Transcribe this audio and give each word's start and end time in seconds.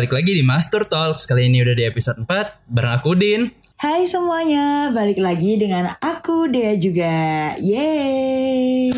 Balik 0.00 0.16
lagi 0.16 0.32
di 0.32 0.40
Master 0.40 0.88
Talks. 0.88 1.28
Kali 1.28 1.52
ini 1.52 1.60
udah 1.60 1.76
di 1.76 1.84
episode 1.84 2.24
4 2.24 2.72
bareng 2.72 2.92
aku 2.96 3.12
Din. 3.20 3.52
Hai 3.76 4.08
semuanya, 4.08 4.88
balik 4.96 5.20
lagi 5.20 5.60
dengan 5.60 5.92
aku 6.00 6.48
Dea 6.48 6.72
juga. 6.80 7.52
Yeay. 7.60 8.96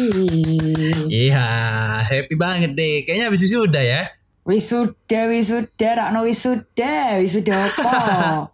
Iya, 1.11 1.43
happy 2.07 2.39
banget 2.39 2.79
deh. 2.79 3.03
Kayaknya 3.03 3.25
habis 3.27 3.43
wisuda 3.43 3.83
ya. 3.83 4.15
Wisuda, 4.47 5.27
wisuda, 5.27 5.89
rakno 5.99 6.23
wisuda, 6.23 7.19
wisuda 7.19 7.51
apa? 7.51 7.99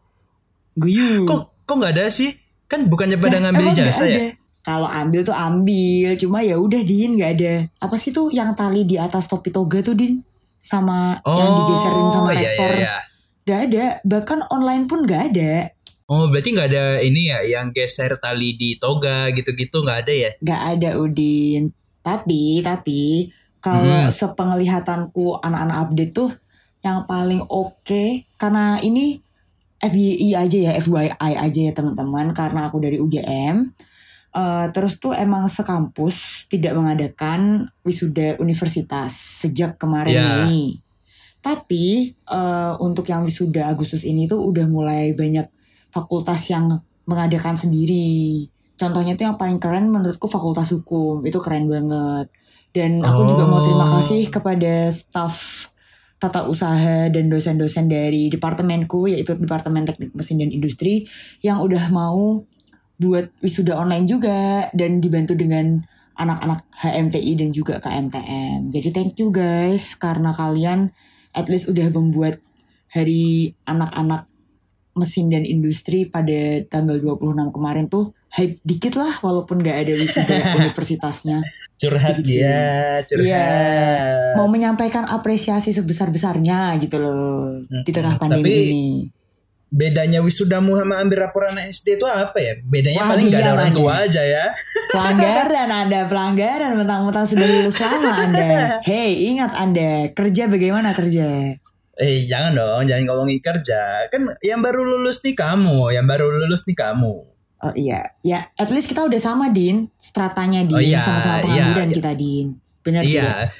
Guyu. 0.80 1.28
Kok 1.28 1.68
kok 1.68 1.74
nggak 1.76 2.00
ada 2.00 2.08
sih? 2.08 2.32
Kan 2.64 2.88
bukannya 2.88 3.20
pada 3.20 3.44
Lah, 3.44 3.52
ngambil 3.52 3.76
jasa 3.76 4.08
ya? 4.08 4.32
Kalau 4.64 4.88
ambil 4.88 5.20
tuh 5.20 5.36
ambil, 5.36 6.16
cuma 6.16 6.40
ya 6.40 6.56
udah 6.56 6.80
Din 6.80 7.20
nggak 7.20 7.32
ada. 7.44 7.68
Apa 7.84 8.00
sih 8.00 8.08
tuh 8.08 8.32
yang 8.32 8.56
tali 8.56 8.88
di 8.88 8.96
atas 8.96 9.28
topi 9.28 9.52
toga 9.52 9.84
tuh 9.84 9.92
Din? 9.92 10.24
Sama 10.68 11.16
yang 11.24 11.56
digeserin 11.56 12.08
sama 12.12 12.30
iya, 12.36 12.40
rektor. 12.44 12.70
Iya, 12.76 12.80
iya. 12.84 12.96
Gak 13.48 13.60
ada, 13.72 13.86
bahkan 14.04 14.40
online 14.52 14.84
pun 14.84 15.08
gak 15.08 15.32
ada. 15.32 15.72
Oh, 16.08 16.24
berarti 16.28 16.56
nggak 16.56 16.68
ada 16.72 16.84
ini 17.04 17.28
ya 17.28 17.44
yang 17.44 17.68
geser 17.72 18.16
tali 18.16 18.56
di 18.56 18.80
toga 18.80 19.28
gitu-gitu 19.28 19.84
nggak 19.84 20.08
ada 20.08 20.12
ya? 20.12 20.30
Gak 20.40 20.62
ada 20.76 20.90
Udin. 20.96 21.68
Tapi, 22.00 22.64
tapi 22.64 23.28
kalau 23.60 24.08
Hmm. 24.08 24.12
sepenglihatanku 24.12 25.44
anak-anak 25.44 25.76
update 25.88 26.12
tuh 26.16 26.32
yang 26.80 27.04
paling 27.04 27.44
oke 27.44 28.24
karena 28.40 28.80
ini 28.80 29.20
FYI 29.84 30.32
aja 30.34 30.58
ya, 30.58 30.72
FYI 30.80 31.32
aja 31.36 31.60
ya 31.68 31.72
teman-teman 31.76 32.32
karena 32.32 32.72
aku 32.72 32.80
dari 32.80 32.96
UGM. 32.96 33.68
Eh, 34.28 34.66
terus 34.76 35.00
tuh 35.00 35.16
emang 35.16 35.48
sekampus 35.48 36.46
tidak 36.52 36.76
mengadakan 36.76 37.72
wisuda 37.80 38.36
universitas 38.38 39.40
sejak 39.42 39.80
kemarin 39.80 40.14
Ya. 40.14 40.28
Mei. 40.44 40.84
Tapi 41.40 42.12
eh, 42.12 42.72
untuk 42.78 43.08
yang 43.08 43.24
wisuda 43.24 43.72
Agustus 43.72 44.04
ini 44.04 44.28
tuh 44.28 44.44
udah 44.44 44.68
mulai 44.68 45.16
banyak 45.16 45.48
fakultas 45.88 46.44
yang 46.52 46.68
mengadakan 47.08 47.56
sendiri. 47.56 48.44
Contohnya 48.76 49.16
tuh 49.16 49.26
yang 49.32 49.40
paling 49.40 49.56
keren 49.58 49.88
menurutku 49.88 50.28
fakultas 50.28 50.70
hukum 50.70 51.24
itu 51.24 51.40
keren 51.40 51.66
banget. 51.66 52.28
Dan 52.68 53.00
aku 53.00 53.24
juga 53.24 53.48
mau 53.48 53.64
terima 53.64 53.88
Oh. 53.88 53.96
kasih 53.96 54.28
kepada 54.28 54.92
staf 54.92 55.66
tata 56.18 56.44
usaha 56.44 57.08
dan 57.08 57.30
dosen-dosen 57.30 57.86
dari 57.88 58.26
departemenku 58.28 59.06
yaitu 59.06 59.38
Departemen 59.38 59.86
Teknik 59.86 60.12
Mesin 60.12 60.42
dan 60.42 60.50
Industri 60.50 61.06
yang 61.40 61.62
udah 61.62 61.88
mau 61.88 62.42
buat 62.98 63.30
wisuda 63.40 63.74
online 63.74 64.04
juga 64.04 64.68
dan 64.74 64.98
dibantu 64.98 65.32
dengan 65.32 65.82
anak-anak 66.14 66.66
HMTI 66.74 67.32
dan 67.38 67.50
juga 67.50 67.78
KMTM. 67.78 68.74
Jadi 68.74 68.88
thank 68.90 69.14
you 69.16 69.30
guys 69.30 69.94
karena 69.94 70.34
kalian 70.34 70.90
at 71.30 71.46
least 71.46 71.70
udah 71.70 71.86
membuat 71.88 72.42
hari 72.90 73.54
anak-anak 73.64 74.26
mesin 74.98 75.30
dan 75.30 75.46
industri 75.46 76.10
pada 76.10 76.58
tanggal 76.66 76.98
26 76.98 77.54
kemarin 77.54 77.86
tuh 77.86 78.10
hype 78.28 78.58
dikit 78.60 78.98
lah 78.98 79.14
walaupun 79.22 79.62
gak 79.62 79.86
ada 79.86 79.94
wisuda 79.94 80.36
universitasnya. 80.58 81.38
Curhat 81.78 82.18
Gitu. 82.18 82.42
dia, 82.42 82.58
curhat. 83.06 83.22
Iya. 83.22 83.46
Mau 84.34 84.50
menyampaikan 84.50 85.06
apresiasi 85.06 85.70
sebesar-besarnya 85.70 86.74
gitu 86.82 86.98
loh 86.98 87.62
di 87.86 87.92
tengah 87.94 88.18
pandemi 88.18 88.50
Tapi- 88.50 88.66
ini. 88.66 88.86
Bedanya 89.68 90.24
wisudamu 90.24 90.80
sama 90.80 90.96
ambil 91.04 91.28
laporan 91.28 91.60
SD 91.60 92.00
itu 92.00 92.06
apa 92.08 92.40
ya? 92.40 92.56
Bedanya 92.64 93.04
Wah, 93.04 93.08
paling 93.12 93.26
nggak 93.28 93.42
ada 93.44 93.52
orang 93.52 93.72
tua 93.76 93.92
aja 94.00 94.22
ya. 94.24 94.44
Pelanggaran 94.88 95.68
Anda, 95.68 96.00
pelanggaran 96.08 96.72
mentang-mentang 96.72 97.28
sudah 97.28 97.44
lulus 97.44 97.76
lama 97.76 98.10
Anda. 98.16 98.48
Hey, 98.80 99.28
ingat 99.28 99.52
Anda, 99.52 100.08
kerja 100.16 100.48
bagaimana 100.48 100.96
kerja? 100.96 101.52
Eh 101.98 102.24
jangan 102.24 102.56
dong, 102.56 102.88
jangan 102.88 103.04
ngomongin 103.12 103.44
kerja. 103.44 104.08
Kan 104.08 104.32
yang 104.40 104.64
baru 104.64 104.88
lulus 104.88 105.20
nih 105.20 105.36
kamu, 105.36 105.92
yang 105.92 106.08
baru 106.08 106.32
lulus 106.32 106.64
nih 106.64 106.78
kamu. 106.78 107.14
Oh 107.58 107.74
iya, 107.74 108.14
ya 108.22 108.54
at 108.54 108.70
least 108.70 108.86
kita 108.86 109.02
udah 109.02 109.18
sama 109.18 109.50
Din, 109.50 109.90
stratanya 109.98 110.62
Din, 110.62 110.78
Oh 110.78 110.82
iya, 110.82 111.02
sama-sama 111.02 111.42
pengangguran 111.42 111.90
iya. 111.90 111.96
kita 111.98 112.12
Din. 112.14 112.46
Benar? 112.86 113.02
Iya. 113.02 113.50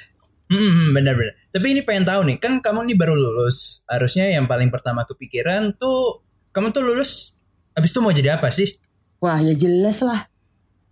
Hmm, 0.49 0.97
benar-benar. 0.97 1.37
Tapi 1.53 1.65
ini 1.77 1.81
pengen 1.85 2.09
tahu 2.09 2.25
nih, 2.25 2.41
kan 2.41 2.57
kamu 2.57 2.89
nih 2.89 2.97
baru 2.97 3.13
lulus. 3.13 3.85
Harusnya 3.85 4.33
yang 4.33 4.49
paling 4.49 4.73
pertama 4.73 5.05
kepikiran 5.05 5.77
tuh, 5.77 6.25
kamu 6.49 6.73
tuh 6.73 6.81
lulus, 6.81 7.37
habis 7.77 7.93
itu 7.93 8.01
mau 8.01 8.09
jadi 8.09 8.41
apa 8.41 8.49
sih? 8.49 8.73
Wah 9.21 9.37
ya 9.37 9.53
jelas 9.53 10.01
lah, 10.01 10.25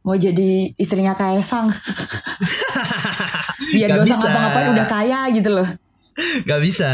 mau 0.06 0.13
jadi 0.13 0.78
istrinya 0.78 1.17
Kaisang. 1.17 1.73
Biar 3.73 3.90
Gak 3.90 3.97
gak 3.97 4.06
usah 4.06 4.17
ngapa-ngapain 4.22 4.69
udah 4.78 4.88
kaya 4.88 5.22
gitu 5.34 5.50
loh. 5.50 5.69
Gak 6.46 6.62
bisa. 6.62 6.91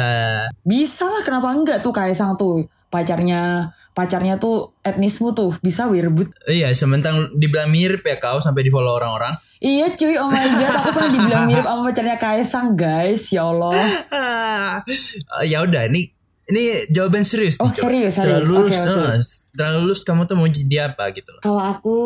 Bisa 0.63 1.03
lah 1.03 1.22
kenapa 1.28 1.52
enggak 1.52 1.84
tuh 1.84 1.91
Kaisang 1.91 2.40
tuh 2.40 2.63
pacarnya 2.88 3.75
pacarnya 3.93 4.35
tuh 4.35 4.73
etnismu 4.81 5.31
tuh 5.31 5.53
bisa 5.59 5.85
wirbut. 5.85 6.33
Iya, 6.43 6.73
sementara 6.73 7.29
dibilang 7.31 7.69
mirip 7.69 8.01
ya 8.01 8.17
kau 8.17 8.37
sampai 8.37 8.61
di 8.61 8.69
follow 8.69 8.91
orang-orang. 8.91 9.37
Iya 9.57 9.93
cuy 9.93 10.17
oh 10.17 10.27
my 10.27 10.47
god 10.51 10.73
aku 10.75 10.89
pernah 10.91 11.11
dibilang 11.13 11.43
mirip 11.45 11.63
sama 11.63 11.81
pacarnya 11.85 12.17
Kaisang 12.17 12.67
guys 12.73 13.29
ya 13.29 13.45
Allah. 13.45 13.77
Ah, 14.11 14.73
ya 15.45 15.61
udah, 15.61 15.87
ini 15.87 16.11
ini 16.43 16.61
jawaban 16.89 17.23
serius. 17.23 17.55
Oh, 17.55 17.71
coba. 17.71 17.87
serius, 17.87 18.11
Setelah 18.13 18.43
serius. 18.43 18.49
lulus, 18.51 18.67
Oke, 18.67 18.77
oke. 18.83 18.99
eh, 19.07 19.17
setelah 19.21 19.71
lulus 19.79 20.01
kamu 20.01 20.21
tuh 20.25 20.35
mau 20.35 20.49
jadi 20.49 20.75
apa 20.87 21.03
gitu 21.11 21.29
loh. 21.29 21.39
Kalau 21.39 21.63
aku 21.63 21.97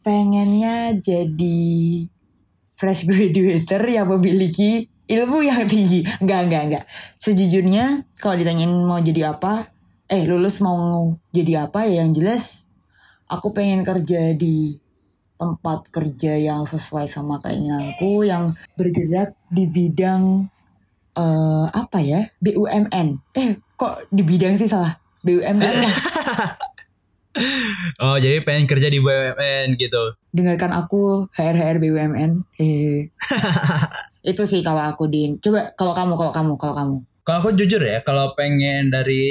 pengennya 0.00 0.94
jadi 0.94 1.58
fresh 2.70 3.04
graduator 3.04 3.82
yang 3.82 4.06
memiliki 4.08 4.86
ilmu 5.04 5.42
yang 5.42 5.66
tinggi. 5.66 6.06
Enggak, 6.18 6.40
enggak, 6.46 6.62
enggak. 6.64 6.84
Sejujurnya 7.18 7.84
kalau 8.16 8.38
ditanyain 8.38 8.70
mau 8.70 9.02
jadi 9.02 9.34
apa, 9.34 9.66
eh 10.10 10.26
lulus 10.26 10.58
mau 10.58 11.14
jadi 11.30 11.70
apa 11.70 11.86
ya 11.86 12.02
yang 12.02 12.10
jelas 12.10 12.66
aku 13.30 13.54
pengen 13.54 13.86
kerja 13.86 14.34
di 14.34 14.74
tempat 15.40 15.88
kerja 15.88 16.36
yang 16.36 16.68
sesuai 16.68 17.08
sama 17.08 17.40
keinginanku 17.40 18.26
yang 18.26 18.52
bergerak 18.76 19.32
di 19.48 19.64
bidang 19.70 20.50
eh 21.16 21.66
apa 21.72 21.98
ya? 22.02 22.28
BUMN. 22.38 23.08
Eh, 23.34 23.58
kok 23.74 24.06
di 24.12 24.22
bidang 24.22 24.54
sih 24.60 24.68
salah? 24.68 25.00
BUMN 25.24 25.58
lah. 25.58 25.94
Oh, 28.02 28.18
jadi 28.18 28.42
pengen 28.42 28.66
kerja 28.66 28.90
di 28.90 28.98
BUMN 28.98 29.78
gitu. 29.78 30.18
dengarkan 30.34 30.74
aku 30.74 31.30
HR 31.38 31.54
HR 31.54 31.76
BUMN. 31.78 32.42
Eh. 32.58 33.06
itu 34.30 34.42
sih 34.42 34.60
kalau 34.66 34.82
aku 34.82 35.06
Din. 35.06 35.38
Coba 35.38 35.70
kalau 35.78 35.94
kamu 35.94 36.18
kalau 36.18 36.32
kamu 36.34 36.52
kalau 36.58 36.74
kamu. 36.74 36.96
Kalau 37.30 37.46
aku 37.46 37.54
jujur 37.54 37.78
ya, 37.78 38.02
kalau 38.02 38.34
pengen 38.34 38.90
dari 38.90 39.22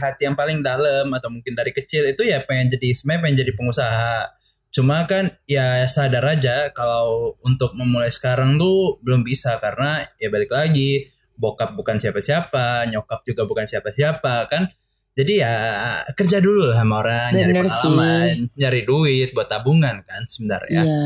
hati 0.00 0.24
yang 0.24 0.32
paling 0.32 0.64
dalam 0.64 1.12
atau 1.12 1.28
mungkin 1.28 1.52
dari 1.52 1.68
kecil 1.68 2.08
itu 2.08 2.24
ya 2.24 2.40
pengen 2.40 2.72
jadi 2.72 2.96
sebenarnya 2.96 3.20
pengen 3.28 3.36
jadi 3.44 3.52
pengusaha. 3.52 4.16
Cuma 4.72 5.04
kan 5.04 5.28
ya 5.44 5.84
sadar 5.84 6.24
aja 6.24 6.72
kalau 6.72 7.36
untuk 7.44 7.76
memulai 7.76 8.08
sekarang 8.08 8.56
tuh 8.56 8.96
belum 9.04 9.20
bisa 9.20 9.60
karena 9.60 10.08
ya 10.16 10.32
balik 10.32 10.48
lagi 10.48 11.12
bokap 11.36 11.76
bukan 11.76 12.00
siapa-siapa, 12.00 12.88
nyokap 12.88 13.20
juga 13.28 13.44
bukan 13.44 13.68
siapa-siapa 13.68 14.48
kan. 14.48 14.72
Jadi 15.12 15.36
ya 15.36 15.52
kerja 16.16 16.40
dulu 16.40 16.72
lah 16.72 16.80
sama 16.80 17.04
orang, 17.04 17.36
nyari 17.36 17.52
Bener 17.52 17.64
pengalaman, 17.68 18.36
nyari 18.56 18.80
duit 18.88 19.28
buat 19.36 19.52
tabungan 19.52 20.00
kan 20.08 20.24
sebenarnya. 20.24 20.88
Iya. 20.88 21.04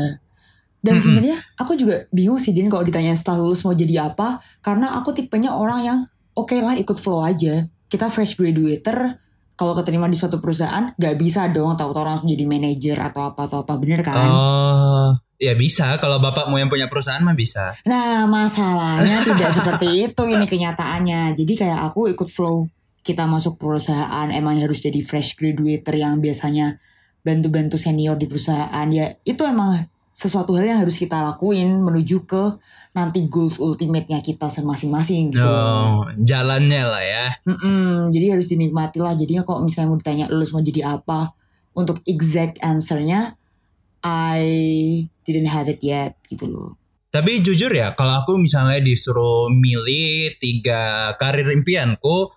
Dan 0.79 0.95
sebenarnya 0.95 1.43
aku 1.59 1.75
juga 1.75 2.07
bingung 2.07 2.39
sih 2.39 2.55
Din 2.55 2.71
kalau 2.71 2.87
ditanya 2.87 3.11
setelah 3.19 3.43
lulus 3.43 3.67
mau 3.67 3.75
jadi 3.75 4.07
apa 4.07 4.39
karena 4.63 4.95
aku 4.95 5.11
tipenya 5.11 5.51
orang 5.51 5.81
yang 5.83 5.99
oke 6.35 6.57
lah 6.59 6.75
ikut 6.79 6.97
flow 6.97 7.23
aja. 7.23 7.67
Kita 7.91 8.07
fresh 8.07 8.39
graduator 8.39 9.19
kalau 9.61 9.77
keterima 9.77 10.09
di 10.09 10.17
suatu 10.17 10.41
perusahaan 10.41 10.89
gak 10.97 11.15
bisa 11.21 11.45
dong 11.53 11.77
tahu-tahu 11.77 12.01
langsung 12.01 12.33
jadi 12.33 12.49
manajer 12.49 12.97
atau 12.97 13.29
apa 13.29 13.45
atau 13.45 13.61
apa 13.61 13.77
bener 13.77 14.01
kan? 14.01 14.25
Oh, 14.25 15.13
ya 15.37 15.53
bisa 15.53 16.01
kalau 16.01 16.17
bapakmu 16.17 16.57
yang 16.57 16.65
punya 16.65 16.89
perusahaan 16.89 17.21
mah 17.21 17.37
bisa. 17.37 17.77
Nah 17.85 18.25
masalahnya 18.25 19.21
tidak 19.29 19.53
seperti 19.53 20.09
itu 20.09 20.23
ini 20.25 20.49
kenyataannya. 20.49 21.37
Jadi 21.37 21.53
kayak 21.53 21.93
aku 21.93 22.09
ikut 22.09 22.25
flow. 22.25 22.73
Kita 23.05 23.29
masuk 23.29 23.61
perusahaan 23.61 24.29
emang 24.33 24.57
harus 24.57 24.81
jadi 24.81 24.97
fresh 25.01 25.37
graduator 25.37 25.93
yang 25.93 26.21
biasanya 26.21 26.81
bantu-bantu 27.21 27.77
senior 27.77 28.17
di 28.17 28.25
perusahaan. 28.25 28.87
Ya 28.89 29.13
itu 29.25 29.45
emang 29.45 29.85
sesuatu 30.11 30.53
hal 30.59 30.67
yang 30.67 30.79
harus 30.83 30.99
kita 30.99 31.23
lakuin 31.23 31.81
menuju 31.81 32.27
ke 32.27 32.59
nanti 32.91 33.31
goals 33.31 33.57
ultimate-nya 33.57 34.19
kita 34.19 34.51
masing-masing 34.51 35.31
gitu. 35.31 35.47
Oh, 35.47 36.03
jalannya 36.19 36.83
lah 36.83 37.03
ya. 37.03 37.27
Mm-mm, 37.47 38.11
jadi 38.11 38.35
harus 38.35 38.51
dinikmati 38.51 38.99
lah. 38.99 39.15
Jadinya 39.15 39.47
kalau 39.47 39.63
misalnya 39.63 39.95
mau 39.95 39.99
ditanya 39.99 40.25
lulus 40.27 40.51
mau 40.51 40.59
jadi 40.59 40.99
apa, 40.99 41.31
untuk 41.71 42.03
exact 42.03 42.59
answer-nya 42.59 43.39
I 44.03 44.43
didn't 45.23 45.47
have 45.47 45.71
it 45.71 45.79
yet 45.79 46.19
gitu 46.27 46.51
loh. 46.51 46.75
Tapi 47.11 47.43
jujur 47.43 47.71
ya, 47.71 47.95
kalau 47.95 48.23
aku 48.23 48.39
misalnya 48.39 48.79
disuruh 48.83 49.51
milih 49.51 50.35
tiga 50.39 51.11
karir 51.19 51.47
impianku 51.51 52.31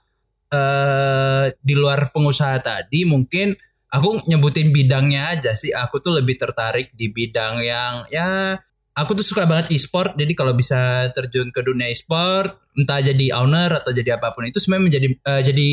eh 0.54 1.50
di 1.58 1.74
luar 1.74 2.14
pengusaha 2.14 2.62
tadi, 2.62 3.02
mungkin 3.02 3.58
aku 3.94 4.26
nyebutin 4.26 4.74
bidangnya 4.74 5.38
aja 5.38 5.54
sih. 5.54 5.70
Aku 5.70 6.02
tuh 6.02 6.18
lebih 6.18 6.34
tertarik 6.34 6.90
di 6.98 7.14
bidang 7.14 7.62
yang 7.62 8.02
ya 8.10 8.58
aku 8.94 9.18
tuh 9.18 9.26
suka 9.26 9.42
banget 9.44 9.74
e-sport 9.74 10.14
jadi 10.14 10.32
kalau 10.38 10.54
bisa 10.54 11.10
terjun 11.10 11.50
ke 11.50 11.60
dunia 11.66 11.90
e-sport 11.90 12.54
entah 12.78 13.02
jadi 13.02 13.34
owner 13.34 13.82
atau 13.82 13.90
jadi 13.90 14.18
apa 14.18 14.32
pun 14.32 14.46
itu 14.46 14.62
sebenarnya 14.62 14.84
menjadi 14.86 15.06
eh, 15.18 15.42
jadi 15.42 15.68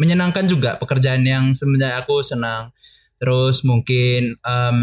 menyenangkan 0.00 0.44
juga 0.48 0.80
pekerjaan 0.80 1.22
yang 1.28 1.52
sebenarnya 1.52 2.02
aku 2.02 2.24
senang 2.24 2.72
terus 3.20 3.62
mungkin 3.62 4.40
em, 4.40 4.78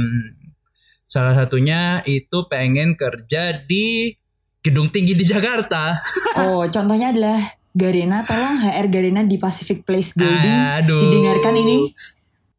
salah 1.01 1.35
satunya 1.35 2.05
itu 2.05 2.47
pengen 2.47 2.93
kerja 2.95 3.59
di 3.65 4.13
gedung 4.61 4.93
tinggi 4.93 5.17
di 5.17 5.25
Jakarta 5.25 5.99
Oh, 6.41 6.63
contohnya 6.69 7.11
adalah 7.11 7.41
Garena, 7.71 8.23
tolong 8.23 8.59
HR 8.67 8.87
Garena 8.91 9.21
di 9.23 9.35
Pacific 9.35 9.83
Place 9.87 10.11
Building 10.15 10.59
Aduh. 10.83 11.07
didengarkan 11.07 11.55
ini. 11.59 11.91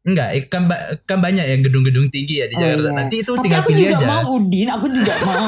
Enggak 0.03 0.29
eh, 0.31 0.43
kan, 0.45 0.67
ba- 0.67 0.99
kan 1.03 1.17
banyak 1.17 1.41
ya 1.41 1.55
gedung-gedung 1.57 2.07
tinggi 2.07 2.39
ya 2.39 2.45
di 2.45 2.53
Oh, 2.53 2.61
Jakarta 2.61 2.83
iya. 2.83 2.93
nanti 2.93 3.15
itu 3.17 3.31
Tapi 3.31 3.41
tinggal 3.41 3.59
aku 3.59 3.69
pilih 3.69 3.83
juga 3.83 3.95
aja 3.95 4.05
mau 4.05 4.23
Udin, 4.33 4.67
aku 4.67 4.85
juga 4.87 5.13
mau. 5.25 5.47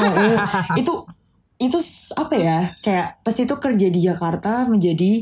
itu 0.74 0.92
itu 1.56 1.78
apa 2.14 2.34
ya? 2.34 2.58
Kayak 2.78 3.06
pasti 3.20 3.40
itu 3.42 3.54
kerja 3.54 3.86
di 3.86 4.00
Jakarta 4.00 4.52
menjadi 4.64 5.12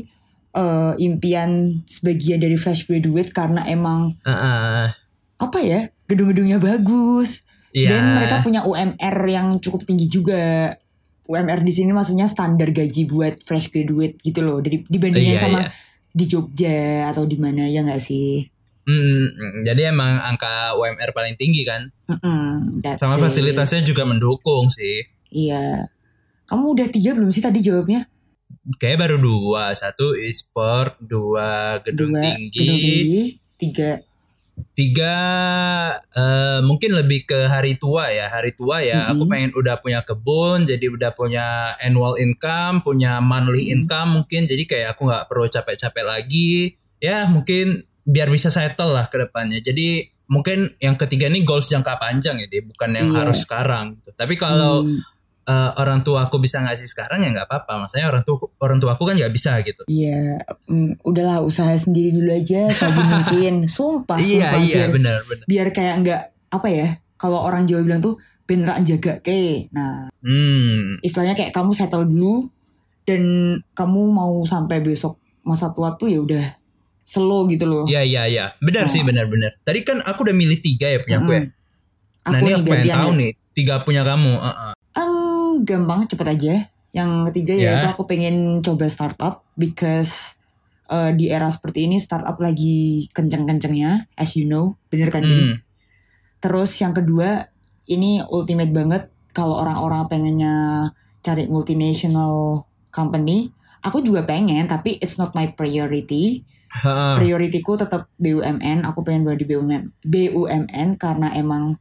eh, 0.53 0.93
impian 0.97 1.49
sebagian 1.83 2.39
dari 2.39 2.55
fresh 2.55 2.85
graduate 2.85 3.31
karena 3.31 3.63
emang 3.65 4.15
Heeh. 4.21 4.91
apa 5.37 5.59
ya? 5.59 5.91
Gedung-gedungnya 6.05 6.57
bagus. 6.57 7.43
Iya. 7.69 7.91
Dan 7.91 8.15
mereka 8.15 8.39
punya 8.39 8.63
UMR 8.63 9.17
yang 9.25 9.59
cukup 9.59 9.83
tinggi 9.83 10.07
juga. 10.07 10.71
UMR 11.25 11.59
di 11.59 11.73
sini 11.73 11.89
maksudnya 11.89 12.23
standar 12.25 12.69
gaji 12.69 13.03
buat 13.05 13.41
fresh 13.41 13.67
graduate 13.67 14.15
gitu 14.21 14.39
loh. 14.39 14.61
Dari 14.61 14.85
dibandingkan 14.85 15.33
Iya, 15.33 15.41
sama 15.41 15.59
iya. 15.59 15.69
di 16.09 16.23
Jogja 16.23 16.79
atau 17.09 17.25
di 17.25 17.35
mana 17.35 17.65
ya 17.65 17.81
nggak 17.81 17.99
sih? 17.99 18.45
Hmm, 18.85 19.25
jadi 19.65 19.89
emang 19.89 20.21
angka 20.21 20.77
UMR 20.77 21.09
paling 21.09 21.33
tinggi 21.35 21.65
kan 21.65 21.89
Mm-mm, 22.05 22.77
that's 22.85 23.01
sama 23.01 23.17
it. 23.17 23.21
fasilitasnya 23.25 23.81
juga 23.81 24.05
mendukung 24.05 24.69
sih 24.69 25.01
Iya. 25.27 25.89
Kamu 26.45 26.77
udah 26.77 26.87
tiga 26.87 27.11
belum 27.11 27.33
sih 27.33 27.41
tadi 27.41 27.59
jawabnya? 27.59 28.05
Kayak 28.77 29.03
baru 29.03 29.17
dua, 29.17 29.73
satu 29.73 30.13
e-sport, 30.13 31.01
dua 31.01 31.81
gedung 31.81 32.13
Dua 32.13 32.21
tinggi, 32.23 32.55
gedung 32.55 32.79
tinggi, 32.79 33.21
tiga 33.57 33.89
tiga 34.71 35.15
eh, 36.13 36.59
mungkin 36.63 36.95
lebih 36.95 37.25
ke 37.25 37.39
hari 37.45 37.75
tua 37.75 38.13
ya. 38.13 38.29
Hari 38.29 38.55
tua 38.55 38.79
ya, 38.79 39.11
aku 39.11 39.25
Mhm. 39.25 39.31
pengen 39.31 39.51
udah 39.57 39.75
punya 39.81 39.99
kebun, 40.01 40.63
jadi 40.65 40.85
udah 40.87 41.11
punya 41.11 41.75
annual 41.81 42.15
income, 42.15 42.79
punya 42.81 43.19
monthly 43.19 43.67
Mhm. 43.67 43.73
income 43.81 44.09
mungkin. 44.21 44.45
Jadi 44.45 44.63
kayak 44.65 44.95
aku 44.95 45.09
nggak 45.09 45.25
perlu 45.27 45.45
capek-capek 45.49 46.05
lagi. 46.05 46.77
Ya 47.01 47.27
mungkin 47.27 47.83
biar 48.05 48.29
bisa 48.29 48.47
settle 48.47 48.93
lah 48.93 49.09
ke 49.09 49.17
depannya. 49.19 49.59
Jadi 49.59 50.05
mungkin 50.25 50.73
yang 50.77 50.95
ketiga 50.95 51.25
ini 51.25 51.41
goals 51.41 51.67
jangka 51.67 51.97
panjang 51.97 52.37
ya, 52.37 52.47
dia 52.47 52.61
bukan 52.61 52.89
yang 52.93 53.09
Iya. 53.09 53.17
harus 53.19 53.41
sekarang. 53.41 53.97
gitu. 53.97 54.13
Tapi 54.13 54.33
kalau 54.35 54.81
Hmm, 54.81 55.01
eh, 55.45 55.71
orang 55.75 56.01
tua 56.01 56.25
aku 56.25 56.37
bisa 56.37 56.57
ngasih 56.59 56.85
sekarang 56.85 57.21
ya 57.21 57.29
nggak 57.31 57.45
apa-apa. 57.45 57.85
Maksudnya 57.85 58.07
orang 58.07 58.21
tua 58.21 58.37
orang 58.57 58.77
tua 58.77 58.93
aku 58.93 59.03
kan 59.03 59.13
nggak 59.13 59.29
bisa 59.29 59.57
gitu. 59.61 59.81
Iya, 59.85 60.41
mm, 60.65 61.01
udahlah 61.01 61.41
usaha 61.41 61.69
sendiri 61.75 62.09
dulu 62.11 62.31
aja 62.31 62.69
selagi 62.71 63.01
mungkin. 63.11 63.53
Sumpah, 63.65 64.17
iya 64.17 64.49
sumpah 64.49 64.59
iya 64.59 64.75
biar, 64.75 64.89
benar 64.91 65.19
benar. 65.23 65.45
biar 65.45 65.67
kayak 65.69 65.95
nggak 66.01 66.21
apa 66.49 66.67
ya? 66.67 66.87
Kalau 67.15 67.39
orang 67.39 67.65
Jawa 67.65 67.81
bilang 67.81 68.01
tuh 68.01 68.17
beneran 68.45 68.81
jaga 68.81 69.17
ke. 69.19 69.65
Nah, 69.71 70.09
Hmm. 70.19 70.97
istilahnya 70.99 71.33
kayak 71.33 71.49
kamu 71.51 71.71
settle 71.71 72.05
dulu 72.05 72.49
dan 73.03 73.21
kamu 73.71 74.01
mau 74.09 74.41
sampai 74.41 74.81
besok 74.81 75.17
masa 75.41 75.69
tua 75.69 75.93
tuh 75.93 76.05
ya 76.05 76.17
udah 76.19 76.45
slow 77.05 77.45
gitu 77.45 77.69
loh. 77.69 77.85
Iya 77.85 78.01
iya 78.01 78.23
iya. 78.25 78.45
Benar 78.57 78.89
sih 78.89 79.05
benar 79.05 79.29
benar. 79.29 79.53
Tadi 79.61 79.85
kan 79.85 80.01
aku 80.01 80.25
udah 80.25 80.35
milih 80.35 80.57
tiga 80.59 80.89
ya 80.89 80.99
punya 81.05 81.17
aku 81.21 81.31
ya. 81.31 81.41
Mm-mm. 81.45 81.53
Nah 82.25 82.39
ini 82.41 82.51
aku 82.57 82.65
pengen 82.65 82.87
tahu 82.89 83.11
ya. 83.13 83.19
nih 83.21 83.31
tiga 83.53 83.73
punya 83.85 84.01
kamu. 84.01 84.33
Uh-uh. 84.41 84.73
Em, 84.97 85.13
gampang 85.61 85.99
cepet 86.09 86.27
aja. 86.27 86.53
Yang 86.95 87.11
ketiga 87.29 87.53
Ya. 87.53 87.63
yaitu 87.77 87.87
aku 87.93 88.03
pengen 88.09 88.65
coba 88.65 88.89
startup 88.89 89.45
because 89.53 90.33
uh, 90.89 91.13
di 91.13 91.29
era 91.29 91.45
seperti 91.53 91.85
ini 91.85 92.01
startup 92.01 92.41
lagi 92.41 93.05
kenceng-kencengnya, 93.13 94.09
as 94.17 94.33
you 94.33 94.49
know, 94.49 94.81
bener 94.89 95.13
kan? 95.13 95.21
Hmm. 95.21 95.61
Terus 96.41 96.73
yang 96.81 96.97
kedua 96.97 97.53
ini 97.85 98.25
ultimate 98.25 98.73
banget 98.73 99.13
kalau 99.35 99.61
orang-orang 99.61 100.09
pengennya 100.09 100.55
cari 101.21 101.45
multinational 101.45 102.65
company. 102.89 103.53
Aku 103.85 104.01
juga 104.01 104.25
pengen 104.25 104.65
tapi 104.65 104.97
it's 104.97 105.21
not 105.21 105.37
my 105.37 105.45
priority. 105.53 106.41
Prioritiku 107.19 107.79
tetap 107.79 108.11
BUMN. 108.19 108.83
Aku 108.83 109.05
pengen 109.07 109.23
buat 109.23 109.39
di 109.39 109.47
BUMN, 109.47 109.95
BUMN 110.03 110.99
karena 110.99 111.31
emang 111.37 111.79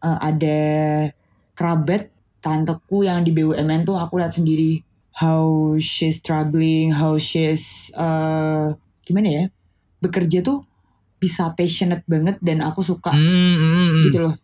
uh, 0.00 0.18
ada 0.20 0.60
kerabat 1.52 2.08
tanteku 2.40 3.04
yang 3.04 3.20
di 3.20 3.36
BUMN 3.36 3.84
tuh 3.84 4.00
aku 4.00 4.16
lihat 4.16 4.32
sendiri 4.32 4.80
how 5.20 5.76
she's 5.76 6.16
struggling, 6.16 6.96
how 6.96 7.20
she's 7.20 7.92
uh, 7.92 8.72
gimana 9.04 9.28
ya 9.28 9.44
bekerja 10.00 10.40
tuh 10.40 10.64
bisa 11.20 11.52
passionate 11.52 12.00
banget 12.08 12.40
dan 12.40 12.64
aku 12.64 12.80
suka 12.80 13.12
hmm, 13.12 13.56
hmm. 13.60 14.00
gitu 14.08 14.24
loh. 14.24 14.34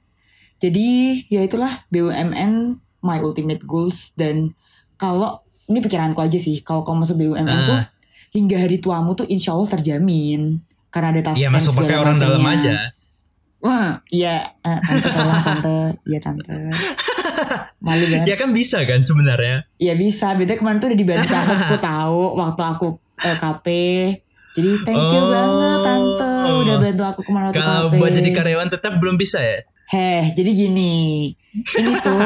Jadi 0.60 1.24
ya 1.32 1.40
itulah 1.40 1.72
BUMN 1.88 2.76
my 3.00 3.18
ultimate 3.24 3.64
goals 3.64 4.12
dan 4.12 4.52
kalau 5.00 5.40
ini 5.72 5.80
pikiranku 5.80 6.20
aja 6.20 6.36
sih 6.36 6.60
kalau 6.60 6.84
kamu 6.84 7.08
masuk 7.08 7.16
BUMN 7.16 7.48
Ah. 7.48 7.64
tuh 7.64 7.80
hingga 8.30 8.56
hari 8.58 8.78
tuamu 8.78 9.12
tuh 9.12 9.26
insya 9.26 9.52
Allah 9.52 9.70
terjamin 9.70 10.58
karena 10.88 11.08
ada 11.10 11.22
tas 11.22 11.36
Iya 11.36 11.48
masuk 11.48 11.76
pakai 11.76 11.96
orang 11.96 12.16
dalam 12.16 12.40
aja. 12.40 12.90
Wah, 13.58 13.98
iya 14.08 14.52
eh, 14.58 14.78
tante 14.80 15.08
tolong 15.08 15.42
tante, 15.42 15.78
iya 16.04 16.18
tante. 16.18 16.54
Malu 17.78 18.04
banget. 18.06 18.26
Ya 18.26 18.36
kan 18.36 18.50
bisa 18.50 18.78
kan 18.82 19.02
sebenarnya. 19.02 19.64
Ya 19.76 19.94
bisa, 19.94 20.32
beda 20.32 20.54
kemarin 20.54 20.78
tuh 20.78 20.88
udah 20.88 20.98
dibantu 20.98 21.34
aku 21.34 21.76
tahu 21.76 22.20
waktu 22.36 22.62
aku 22.64 22.86
eh, 23.20 23.36
KP. 23.36 23.66
Jadi 24.52 24.70
thank 24.82 25.04
you 25.06 25.18
Oh. 25.18 25.28
banget 25.28 25.78
tante 25.82 26.32
udah 26.58 26.76
bantu 26.78 27.02
aku 27.04 27.20
kemarin 27.22 27.46
waktu 27.50 27.58
Kalau 27.58 27.82
KP. 27.86 27.94
buat 27.96 28.12
jadi 28.12 28.30
karyawan 28.32 28.68
tetap 28.70 28.92
belum 28.96 29.16
bisa 29.16 29.38
ya. 29.38 29.58
Heh, 29.86 30.32
jadi 30.32 30.50
gini. 30.52 30.94
Ini 31.52 31.90
tuh 32.00 32.22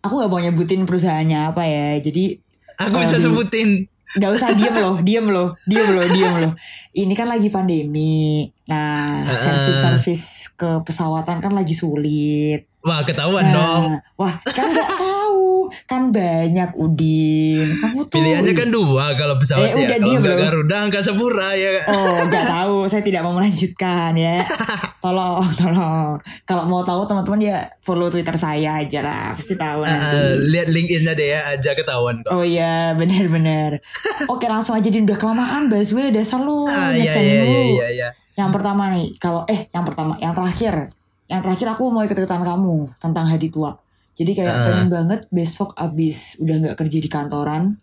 aku 0.00 0.12
gak 0.14 0.28
mau 0.28 0.38
nyebutin 0.38 0.82
perusahaannya 0.82 1.40
apa 1.48 1.62
ya. 1.62 1.98
Jadi 1.98 2.38
Aku 2.78 2.96
bisa 2.98 3.16
di- 3.16 3.24
sebutin. 3.24 3.68
Gak 4.12 4.30
usah 4.32 4.52
diem 4.52 4.76
loh, 4.76 4.96
diem 5.00 5.26
loh, 5.28 5.48
diem 5.64 5.88
loh, 5.92 6.06
diem 6.08 6.34
loh. 6.44 6.52
Ini 6.92 7.12
kan 7.16 7.28
lagi 7.28 7.48
pandemi. 7.48 8.48
Nah, 8.68 9.24
servis-servis 9.28 10.52
ke 10.56 10.84
pesawatan 10.84 11.40
kan 11.40 11.52
lagi 11.52 11.72
sulit. 11.72 12.71
Wah 12.82 13.00
ketahuan 13.02 13.46
dong. 13.46 13.94
Nah, 13.94 14.02
wah 14.16 14.34
kan 14.42 14.66
nggak 14.66 14.90
tahu, 14.92 15.48
kan 15.86 16.02
banyak 16.10 16.70
Udin. 16.74 17.70
Kamu 17.72 18.00
tuh. 18.04 18.12
Pilihannya 18.12 18.52
kan 18.52 18.68
dua 18.68 19.14
kalau 19.14 19.38
pesawat 19.38 19.62
Eh, 19.64 19.86
ya. 19.86 19.86
udah, 19.86 19.98
Kalau 20.00 20.18
nggak. 20.18 20.38
Garuda, 20.42 20.76
angkasa 20.82 21.10
pura 21.12 21.54
ya. 21.54 21.78
Oh, 21.86 22.26
nggak 22.26 22.44
tahu. 22.44 22.76
Saya 22.84 23.00
tidak 23.00 23.22
mau 23.22 23.32
melanjutkan 23.32 24.12
ya. 24.14 24.42
Tolong, 25.02 25.42
tolong. 25.52 26.14
Kalau 26.42 26.62
mau 26.64 26.82
tahu 26.82 27.02
teman-teman 27.04 27.40
ya 27.40 27.56
follow 27.78 28.06
Twitter 28.06 28.34
saya 28.34 28.78
aja 28.78 28.98
lah. 29.00 29.30
Pasti 29.32 29.54
tahu 29.54 29.82
nanti. 29.82 30.14
Eh, 30.14 30.32
lihat 30.48 30.68
LinkedIn-nya 30.68 31.12
deh 31.12 31.28
ya, 31.28 31.40
aja 31.48 31.70
ketahuan 31.72 32.18
kok. 32.20 32.30
Oh 32.30 32.42
iya, 32.42 32.94
benar-benar. 32.94 33.78
Oke, 34.32 34.46
langsung 34.46 34.74
aja 34.74 34.86
Din. 34.86 35.02
Udah 35.02 35.16
kelamaan 35.16 35.66
bahas 35.66 35.90
gue 35.90 36.10
dasar 36.10 36.38
lu. 36.38 36.66
ah, 36.66 36.90
iya, 36.90 37.10
iya, 37.12 37.42
iya, 37.42 37.62
iya, 37.64 37.86
iya. 37.92 38.08
Yang 38.32 38.50
pertama 38.52 38.90
nih, 38.90 39.14
kalau 39.16 39.42
eh 39.44 39.66
yang 39.68 39.82
pertama, 39.82 40.14
yang 40.16 40.32
terakhir. 40.32 40.90
Yang 41.32 41.40
terakhir 41.48 41.68
aku 41.72 41.84
mau 41.88 42.04
ikut-ikutan 42.04 42.44
kamu 42.44 42.92
tentang 43.00 43.24
hari 43.24 43.48
tua. 43.48 43.72
Jadi 44.12 44.36
kayak 44.36 44.52
Ah. 44.52 44.64
pengen 44.68 44.88
banget 44.92 45.20
besok 45.32 45.72
abis 45.80 46.36
udah 46.36 46.56
nggak 46.60 46.76
kerja 46.76 46.98
di 47.00 47.08
kantoran. 47.08 47.80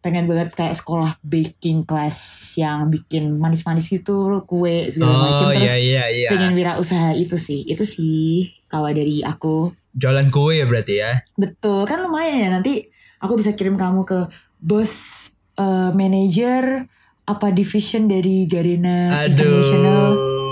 Pengen 0.00 0.24
banget 0.24 0.56
kayak 0.56 0.72
sekolah 0.72 1.20
baking 1.20 1.84
class 1.84 2.16
yang 2.56 2.88
bikin 2.88 3.36
manis-manis 3.36 3.92
gitu, 3.92 4.40
kue 4.48 4.88
segala 4.88 5.12
Oh 5.12 5.20
macam. 5.28 5.52
Terus 5.52 5.76
iya, 5.76 5.76
iya, 5.76 6.04
iya. 6.08 6.28
pengen 6.32 6.56
wirausaha 6.56 7.12
itu 7.12 7.36
sih. 7.36 7.68
Itu 7.68 7.84
sih 7.84 8.48
kalau 8.64 8.88
dari 8.88 9.20
aku. 9.20 9.76
Jualan 9.92 10.32
kue 10.32 10.56
ya 10.56 10.64
berarti 10.64 10.94
ya. 10.96 11.20
Betul, 11.36 11.84
kan 11.84 12.00
lumayan 12.00 12.40
ya 12.40 12.48
nanti 12.48 12.88
aku 13.20 13.36
bisa 13.36 13.52
kirim 13.52 13.76
kamu 13.76 14.08
ke 14.08 14.24
bos 14.56 14.92
eh, 15.56 15.90
manager 15.92 16.88
apa 17.26 17.50
division 17.50 18.08
dari 18.08 18.46
Garena 18.48 19.20
International. 19.26 20.45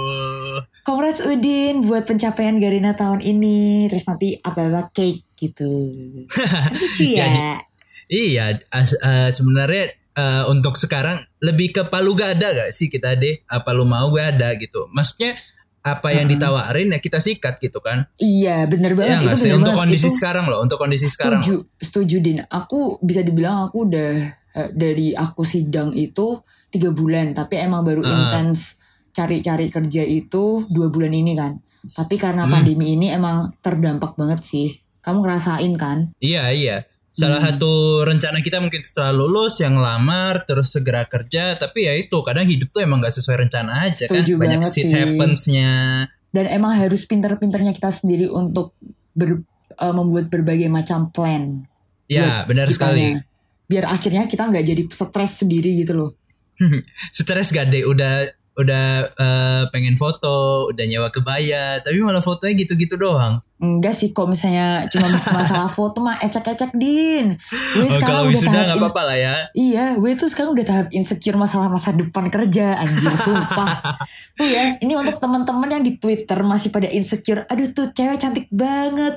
Congrats 0.84 1.24
Udin 1.24 1.80
buat 1.80 2.04
pencapaian 2.04 2.60
Garena 2.60 2.92
tahun 2.92 3.18
ini. 3.18 3.88
Terus 3.88 4.04
nanti 4.04 4.36
apa 4.36 4.92
cake 4.92 5.24
gitu. 5.34 5.88
Kan 6.28 6.72
Lucu 6.72 7.04
ya. 7.08 7.56
Iya, 8.04 8.44
as- 8.68 8.94
eh, 8.94 9.32
sebenarnya 9.32 9.84
eh, 10.12 10.44
untuk 10.44 10.76
sekarang 10.76 11.24
lebih 11.40 11.72
ke 11.72 11.82
palu 11.84 12.12
gak 12.12 12.36
ada 12.36 12.52
gak 12.54 12.70
sih 12.70 12.86
kita 12.86 13.16
deh? 13.16 13.40
Apa 13.46 13.72
lu 13.72 13.82
mau 13.82 14.12
gue 14.12 14.20
ada 14.20 14.52
gitu. 14.54 14.86
Maksudnya 14.92 15.40
apa 15.80 16.12
yang 16.12 16.28
Heeh. 16.28 16.36
ditawarin 16.36 16.92
ya 16.92 16.98
kita 16.98 17.16
sikat 17.16 17.56
gitu 17.58 17.80
kan? 17.80 18.04
Iya 18.16 18.64
bener 18.64 18.92
Ya 18.92 18.96
banget 18.96 19.16
nggak 19.22 19.34
itu 19.34 19.40
bener 19.42 19.56
Untuk 19.56 19.64
banget. 19.66 19.80
kondisi 19.80 20.06
itu 20.06 20.12
sekarang 20.14 20.44
loh, 20.48 20.60
untuk 20.60 20.78
kondisi 20.78 21.06
sekarang. 21.06 21.40
setuju 21.40 21.54
setuju 21.76 22.16
Din. 22.20 22.38
Aku 22.42 22.80
bisa 23.00 23.20
dibilang 23.20 23.68
aku 23.68 23.88
udah 23.88 24.10
eh, 24.54 24.68
dari 24.70 25.12
aku 25.12 25.44
sidang 25.44 25.92
itu 25.92 26.40
tiga 26.68 26.88
bulan. 26.88 27.32
Tapi 27.32 27.56
emang 27.58 27.80
baru 27.80 28.00
Ah. 28.00 28.12
intens 28.12 28.76
cari-cari 29.14 29.66
kerja 29.68 30.02
itu 30.02 30.66
dua 30.66 30.90
bulan 30.90 31.10
ini 31.10 31.32
kan. 31.32 31.56
Tapi 31.86 32.16
karena 32.16 32.44
Hmm. 32.44 32.52
pandemi 32.52 32.92
ini 32.92 33.08
emang 33.08 33.54
terdampak 33.58 34.14
banget 34.14 34.42
sih. 34.42 34.68
kamu 35.00 35.20
ngerasain 35.20 35.72
kan 35.74 35.98
Iya 36.16 36.48
iya. 36.50 36.76
Salah 37.10 37.36
Hmm. 37.38 37.54
satu 37.54 37.72
rencana 38.02 38.40
kita 38.40 38.56
mungkin 38.58 38.80
setelah 38.80 39.12
lulus 39.12 39.60
yang 39.60 39.76
lamar 39.76 40.42
terus 40.42 40.72
segera 40.72 41.04
kerja 41.04 41.54
tapi 41.54 41.84
ya 41.84 41.92
itu 41.92 42.16
kadang 42.20 42.42
hidup 42.42 42.72
tuh 42.72 42.80
emang 42.80 42.98
gak 42.98 43.12
sesuai 43.12 43.44
rencana 43.44 43.84
aja 43.84 44.08
Setuju 44.08 44.34
kan 44.34 44.40
banyak 44.40 44.60
shit 44.66 44.88
happens-nya. 44.88 46.08
dan 46.30 46.44
emang 46.48 46.72
harus 46.74 47.04
pinter-pinternya 47.04 47.70
kita 47.70 47.92
sendiri 47.92 48.26
untuk 48.26 48.72
ber- 49.12 49.44
eh, 49.70 49.92
membuat 49.92 50.26
berbagai 50.26 50.66
macam 50.66 51.06
plan 51.08 51.68
Ya 52.06 52.40
buat 52.40 52.48
benar 52.48 52.66
kitanya. 52.66 53.20
sekali. 53.20 53.66
biar 53.66 53.84
akhirnya 53.86 54.24
kita 54.24 54.42
nggak 54.42 54.64
jadi 54.64 54.82
stres 54.88 55.32
sendiri 55.38 55.70
gitu 55.76 55.92
loh 55.94 56.10
Stres 57.12 57.50
gak 57.50 57.68
deh 57.68 57.84
udah 57.84 58.24
udah 58.54 58.86
eh, 59.18 59.62
pengen 59.74 59.98
foto, 59.98 60.70
udah 60.70 60.84
nyewa 60.86 61.10
kebaya, 61.10 61.82
tapi 61.82 61.98
malah 61.98 62.22
fotonya 62.22 62.54
gitu-gitu 62.54 62.94
doang. 62.94 63.42
enggak 63.54 63.96
sih 63.96 64.12
kok 64.12 64.28
misalnya 64.28 64.84
cuma 64.92 65.08
masalah 65.32 65.72
foto 65.72 66.04
mah 66.04 66.20
ecek-ecek 66.20 66.76
din 66.76 67.32
gue 67.48 67.80
Oh, 67.80 67.96
kalau 67.96 67.96
sekarang 67.96 68.20
udah 68.20 68.28
wisuda 68.28 68.60
tahap 68.60 68.76
apa-apa 68.76 69.02
lah 69.08 69.16
ya. 69.16 69.34
Iya, 69.56 69.84
gue 69.96 70.10
tuh 70.20 70.28
sekarang 70.28 70.52
udah 70.52 70.66
tahap 70.68 70.86
insecure 70.92 71.38
masalah 71.40 71.72
masa 71.72 71.96
depan 71.96 72.28
kerja, 72.28 72.76
anjir 72.76 73.14
sumpah. 73.16 73.96
tuh 74.38 74.44
ya, 74.44 74.76
ini 74.84 74.92
untuk 74.92 75.16
teman-teman 75.16 75.80
yang 75.80 75.84
di 75.86 75.96
Twitter 75.96 76.36
masih 76.44 76.68
pada 76.68 76.92
insecure. 76.92 77.48
Aduh 77.48 77.72
tuh 77.72 77.88
cewek 77.96 78.20
cantik 78.20 78.52
banget. 78.52 79.16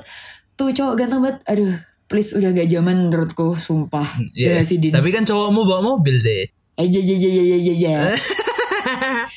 Tuh 0.56 0.72
cowok 0.72 0.94
ganteng 0.96 1.20
banget. 1.20 1.38
Aduh, 1.44 1.72
please 2.08 2.32
udah 2.32 2.48
gak 2.50 2.72
zaman 2.72 3.12
menurutku, 3.12 3.52
sumpah. 3.52 4.06
Iya. 4.32 4.58
Ya 4.58 4.62
sih, 4.64 4.80
Din. 4.80 4.96
Tapi 4.96 5.12
kan 5.12 5.28
cowokmu 5.28 5.60
bawa 5.62 5.84
mobil 5.84 6.24
deh. 6.24 6.48
Eh, 6.78 6.86
ya, 6.88 7.00
ya, 7.04 7.16
ya, 7.20 7.30
ya, 7.30 7.58
ya, 7.58 7.74
ya. 7.74 7.96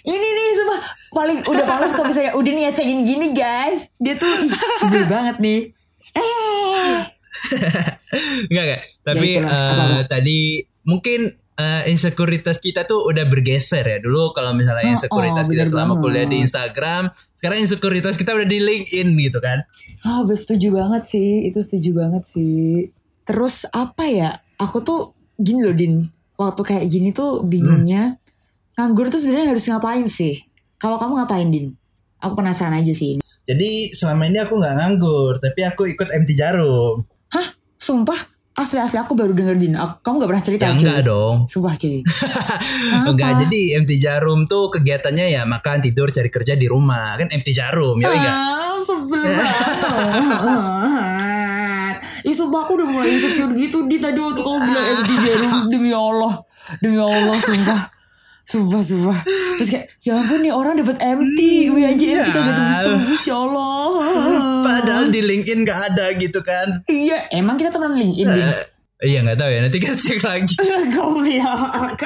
ini 0.04 0.28
nih, 0.28 0.48
sumpah. 0.56 0.82
Paling 1.12 1.40
udah 1.44 1.66
males 1.66 1.92
kalau 1.92 2.08
misalnya 2.08 2.34
Udin 2.34 2.58
ngecengin 2.58 3.02
gini, 3.02 3.28
guys. 3.32 3.92
Dia 3.98 4.16
tuh, 4.16 4.28
ih, 4.28 4.52
sebel 4.78 5.04
banget 5.06 5.38
nih. 5.38 5.62
Eh. 6.12 6.96
Enggak 8.48 8.64
enggak. 8.66 8.82
Tapi 9.02 9.26
Ya, 9.28 9.40
itulah. 9.40 9.52
eh, 9.52 9.72
Apa-apa? 9.72 10.02
tadi 10.08 10.40
mungkin 10.84 11.20
eh, 11.54 11.84
insekuritas 11.88 12.58
kita 12.58 12.84
tuh 12.84 13.04
udah 13.04 13.26
bergeser 13.26 13.84
ya. 13.84 13.98
Dulu 13.98 14.32
kalau 14.32 14.52
misalnya 14.52 14.86
Oh, 14.86 14.94
insekuritas 14.94 15.46
oh, 15.46 15.50
kita 15.50 15.64
bener 15.64 15.72
selama 15.72 15.88
banget. 15.92 16.04
kuliah 16.04 16.28
di 16.28 16.38
Instagram, 16.40 17.04
sekarang 17.36 17.58
insekuritas 17.60 18.16
kita 18.16 18.32
udah 18.32 18.46
di 18.46 18.60
LinkedIn 18.60 19.08
gitu 19.20 19.40
kan. 19.40 19.64
Oh, 20.04 20.24
gue 20.24 20.34
setuju 20.34 20.74
banget 20.74 21.04
sih. 21.08 21.46
Itu 21.46 21.60
setuju 21.60 21.92
banget 21.98 22.24
sih. 22.26 22.90
Terus 23.24 23.70
apa 23.70 24.06
ya? 24.06 24.32
Aku 24.58 24.82
tuh 24.82 25.00
gini 25.36 25.62
loh, 25.62 25.74
Din. 25.74 26.10
Waktu 26.36 26.62
kayak 26.64 26.86
gini 26.88 27.10
tuh 27.12 27.42
bingungnya. 27.42 28.18
Nganggur 28.76 29.12
tuh 29.12 29.20
sebenarnya 29.20 29.52
harus 29.52 29.66
ngapain 29.66 30.08
sih? 30.08 30.40
Kalau 30.78 30.98
kamu 30.98 31.14
ngapain, 31.20 31.48
Din? 31.48 31.76
Aku 32.18 32.34
penasaran 32.34 32.74
aja 32.74 32.94
sih. 32.94 33.20
Jadi 33.44 33.92
selama 33.92 34.30
ini 34.30 34.38
aku 34.38 34.56
nggak 34.56 34.76
nganggur, 34.78 35.42
tapi 35.42 35.62
aku 35.62 35.90
ikut 35.90 36.08
MT 36.08 36.30
Jarum. 36.34 37.04
Hah? 37.30 37.48
Sumpah? 37.76 38.18
Asli-asli 38.52 38.96
aku 38.96 39.16
baru 39.16 39.32
denger, 39.32 39.56
Din. 39.58 39.74
Aku, 39.74 40.00
kamu 40.00 40.16
gak 40.22 40.30
pernah 40.30 40.46
cerita, 40.46 40.64
Ya 40.64 40.72
cuy? 40.72 40.80
enggak 40.84 41.02
dong. 41.04 41.38
Sumpah, 41.48 41.74
cuy. 41.74 42.00
Enggak, 43.10 43.32
jadi 43.42 43.62
MT 43.80 43.92
Jarum 43.98 44.46
tuh 44.46 44.70
kegiatannya 44.70 45.32
ya 45.32 45.42
makan, 45.44 45.82
tidur, 45.82 46.12
cari 46.12 46.30
kerja 46.30 46.54
di 46.54 46.68
rumah. 46.68 47.16
Kan 47.16 47.32
MT 47.32 47.48
Jarum, 47.52 47.98
yoi 47.98 48.12
enggak? 48.12 48.36
Ah, 48.36 48.76
sebel 48.78 49.24
banget. 49.24 49.76
Ih 52.30 52.36
sumpah 52.38 52.62
aku 52.62 52.78
udah 52.78 52.88
mulai 52.88 53.18
insecure 53.18 53.50
gitu 53.58 53.90
di 53.90 53.98
tadi 53.98 54.22
waktu 54.22 54.38
kamu 54.38 54.58
bilang 54.62 54.86
MT 55.02 55.10
jarum 55.18 55.54
demi 55.68 55.90
Allah. 55.90 56.34
Demi 56.78 56.98
Allah 57.02 57.34
sumpah. 57.36 57.82
Sumpah 58.44 58.82
sumpah. 58.82 59.20
Terus 59.56 59.70
kayak 59.70 59.86
ya 60.00 60.18
ampun 60.18 60.40
nih 60.40 60.52
orang 60.52 60.76
dapat 60.76 60.98
MT. 60.98 61.40
Gue 61.70 61.84
aja 61.84 62.06
MT 62.18 62.30
kagak 62.30 62.54
tembus-tembus 62.54 63.24
ya 63.24 63.36
Allah. 63.38 63.88
Padahal 64.62 65.06
di 65.08 65.22
LinkedIn 65.22 65.60
nggak 65.62 65.80
ada 65.90 66.06
gitu 66.16 66.40
kan. 66.42 66.84
Iya 66.86 67.32
emang 67.32 67.56
kita 67.56 67.70
teman 67.70 67.94
LinkedIn 67.94 68.28
Din. 68.28 68.50
Iya 69.02 69.26
nggak 69.26 69.34
tahu 69.36 69.50
ya, 69.50 69.60
nanti 69.62 69.78
kita 69.78 69.96
cek 69.96 70.20
lagi. 70.22 70.54
Goblok. 70.94 71.98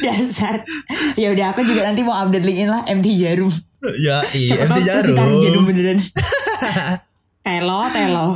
Dasar. 0.00 0.66
Ya 1.14 1.30
udah 1.30 1.46
aku 1.52 1.62
juga 1.62 1.86
nanti 1.86 2.02
mau 2.02 2.16
update 2.16 2.42
LinkedIn 2.42 2.70
lah 2.70 2.82
MT 2.84 3.06
jarum. 3.14 3.52
ya, 4.00 4.18
iya 4.32 4.50
Siapa 4.56 4.66
MT 4.66 4.76
jarum 4.82 5.14
Jarum. 5.38 5.62
beneran. 5.62 5.98
telo, 7.46 7.80
telo. 7.92 8.28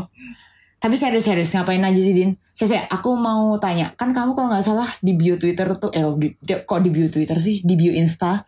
Tapi 0.78 0.94
serius-serius 0.94 1.50
ngapain 1.58 1.82
aja 1.82 1.98
sih 1.98 2.14
Din? 2.14 2.38
Saya, 2.54 2.86
aku 2.86 3.18
mau 3.18 3.58
tanya. 3.58 3.94
Kan 3.98 4.14
kamu 4.14 4.34
kalau 4.34 4.54
nggak 4.54 4.62
salah 4.62 4.86
di 5.02 5.18
bio 5.18 5.34
Twitter 5.34 5.66
tuh, 5.74 5.90
eh 5.90 6.06
di, 6.18 6.28
di- 6.38 6.62
kok 6.62 6.80
di 6.82 6.90
bio 6.94 7.10
Twitter 7.10 7.34
sih? 7.38 7.62
Di 7.66 7.74
bio 7.74 7.90
Insta. 7.94 8.46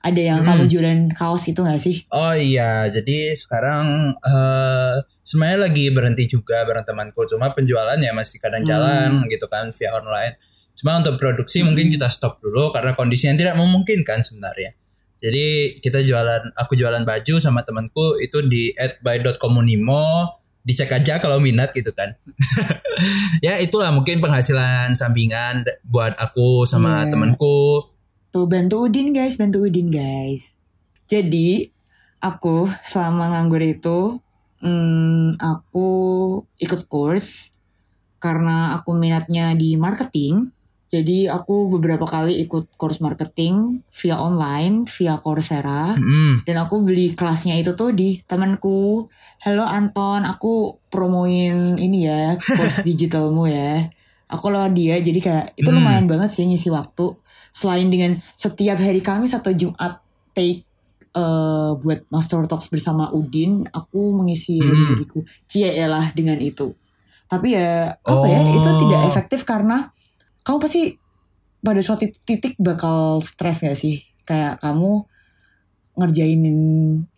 Ada 0.00 0.16
yang 0.16 0.40
kamu 0.40 0.64
jualan 0.64 1.12
kaos 1.12 1.44
itu 1.52 1.60
gak 1.60 1.76
sih? 1.76 2.08
Oh 2.08 2.32
iya, 2.32 2.88
jadi 2.88 3.36
sekarang 3.36 4.16
eh 4.16 4.96
sebenarnya 5.28 5.68
lagi 5.68 5.92
berhenti 5.92 6.24
juga 6.24 6.64
bareng 6.64 6.88
temanku. 6.88 7.28
Cuma 7.28 7.52
penjualannya 7.52 8.08
masih 8.16 8.40
kadang 8.40 8.64
jalan 8.64 9.28
gitu 9.28 9.44
kan 9.52 9.76
via 9.76 9.92
online. 9.92 10.40
Cuma 10.72 10.96
untuk 11.04 11.20
produksi 11.20 11.60
mungkin 11.60 11.92
kita 11.92 12.08
stop 12.08 12.40
dulu 12.40 12.72
karena 12.72 12.96
kondisinya 12.96 13.36
tidak 13.36 13.60
memungkinkan 13.60 14.24
sebenarnya. 14.24 14.72
Jadi 15.20 15.76
kita 15.84 16.00
jualan, 16.00 16.56
aku 16.56 16.80
jualan 16.80 17.04
baju 17.04 17.36
sama 17.36 17.60
temanku 17.60 18.16
itu 18.24 18.40
di 18.48 18.72
@by.comunimo. 19.04 20.39
Dicek 20.60 20.92
aja 20.92 21.16
kalau 21.18 21.40
minat 21.40 21.72
gitu 21.72 21.90
kan. 21.90 22.12
ya 23.46 23.56
itulah 23.56 23.88
mungkin 23.90 24.20
penghasilan 24.20 24.92
sampingan 24.92 25.64
buat 25.82 26.12
aku 26.20 26.68
sama 26.68 27.04
Iya. 27.04 27.16
temanku. 27.16 27.88
Tuh 28.30 28.46
bantu 28.46 28.86
Udin 28.86 29.10
guys, 29.10 29.40
bantu 29.40 29.66
Udin 29.66 29.90
guys. 29.90 30.54
Jadi 31.08 31.66
aku 32.20 32.68
selama 32.84 33.34
nganggur 33.34 33.58
itu, 33.58 34.20
hmm, 34.62 35.40
aku 35.40 35.88
ikut 36.60 36.86
course 36.86 37.50
karena 38.20 38.76
aku 38.76 38.94
minatnya 38.94 39.56
di 39.56 39.74
marketing. 39.74 40.52
Jadi 40.90 41.30
aku 41.30 41.70
beberapa 41.70 42.02
kali 42.02 42.42
ikut 42.42 42.74
course 42.74 42.98
marketing 42.98 43.86
via 43.94 44.18
online, 44.18 44.90
via 44.90 45.22
Coursera. 45.22 45.94
Mm. 45.94 46.42
Dan 46.42 46.56
aku 46.58 46.82
beli 46.82 47.14
kelasnya 47.14 47.54
itu 47.54 47.78
tuh 47.78 47.94
di 47.94 48.18
temanku. 48.26 49.06
Halo 49.46 49.70
Anton, 49.70 50.26
aku 50.26 50.82
promoin 50.90 51.78
ini 51.78 52.10
ya, 52.10 52.34
course 52.34 52.82
digitalmu 52.86 53.46
ya. 53.46 53.86
Aku 54.30 54.50
lewat 54.50 54.74
dia, 54.74 54.98
jadi 54.98 55.18
kayak 55.22 55.46
itu 55.54 55.70
Hmm. 55.70 55.78
lumayan 55.78 56.06
banget 56.10 56.30
sih 56.34 56.42
ngisi 56.42 56.74
waktu. 56.74 57.14
Selain 57.50 57.86
dengan 57.86 58.18
setiap 58.34 58.78
hari 58.78 58.98
Kamis 58.98 59.30
atau 59.30 59.54
Jumat 59.54 60.02
take 60.34 60.66
eh, 61.10 61.70
buat 61.74 62.06
Master 62.10 62.46
Talks 62.46 62.70
bersama 62.70 63.10
Udin, 63.10 63.66
aku 63.70 64.14
mengisi 64.14 64.58
Hmm. 64.58 64.70
hari-hariku. 64.70 65.22
Cie 65.46 65.74
lah 65.86 66.14
dengan 66.14 66.38
itu. 66.38 66.70
Tapi 67.26 67.54
ya 67.54 67.94
apa 67.94 68.26
ya, 68.26 68.42
Oh. 68.42 68.54
itu 68.58 68.70
tidak 68.86 69.00
efektif 69.06 69.42
karena 69.42 69.90
kamu 70.40 70.58
pasti 70.58 70.82
pada 71.60 71.80
suatu 71.80 72.04
titik 72.24 72.56
bakal 72.56 73.20
stres 73.20 73.60
gak 73.60 73.74
sih? 73.74 74.00
Kayak 74.22 74.58
kamu 74.58 75.04
ngerjainin 75.92 76.58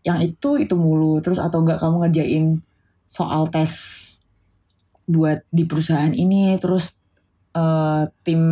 yang 0.03 0.19
itu 0.19 0.57
itu 0.57 0.75
mulu 0.75 1.21
terus 1.21 1.39
atau 1.39 1.63
enggak 1.63 1.79
kamu 1.79 2.03
ngerjain 2.03 2.45
soal 3.05 3.47
tes 3.47 3.71
buat 5.05 5.45
di 5.49 5.63
perusahaan 5.63 6.11
ini 6.11 6.57
terus 6.57 6.97
eh, 7.53 8.03
tim 8.23 8.43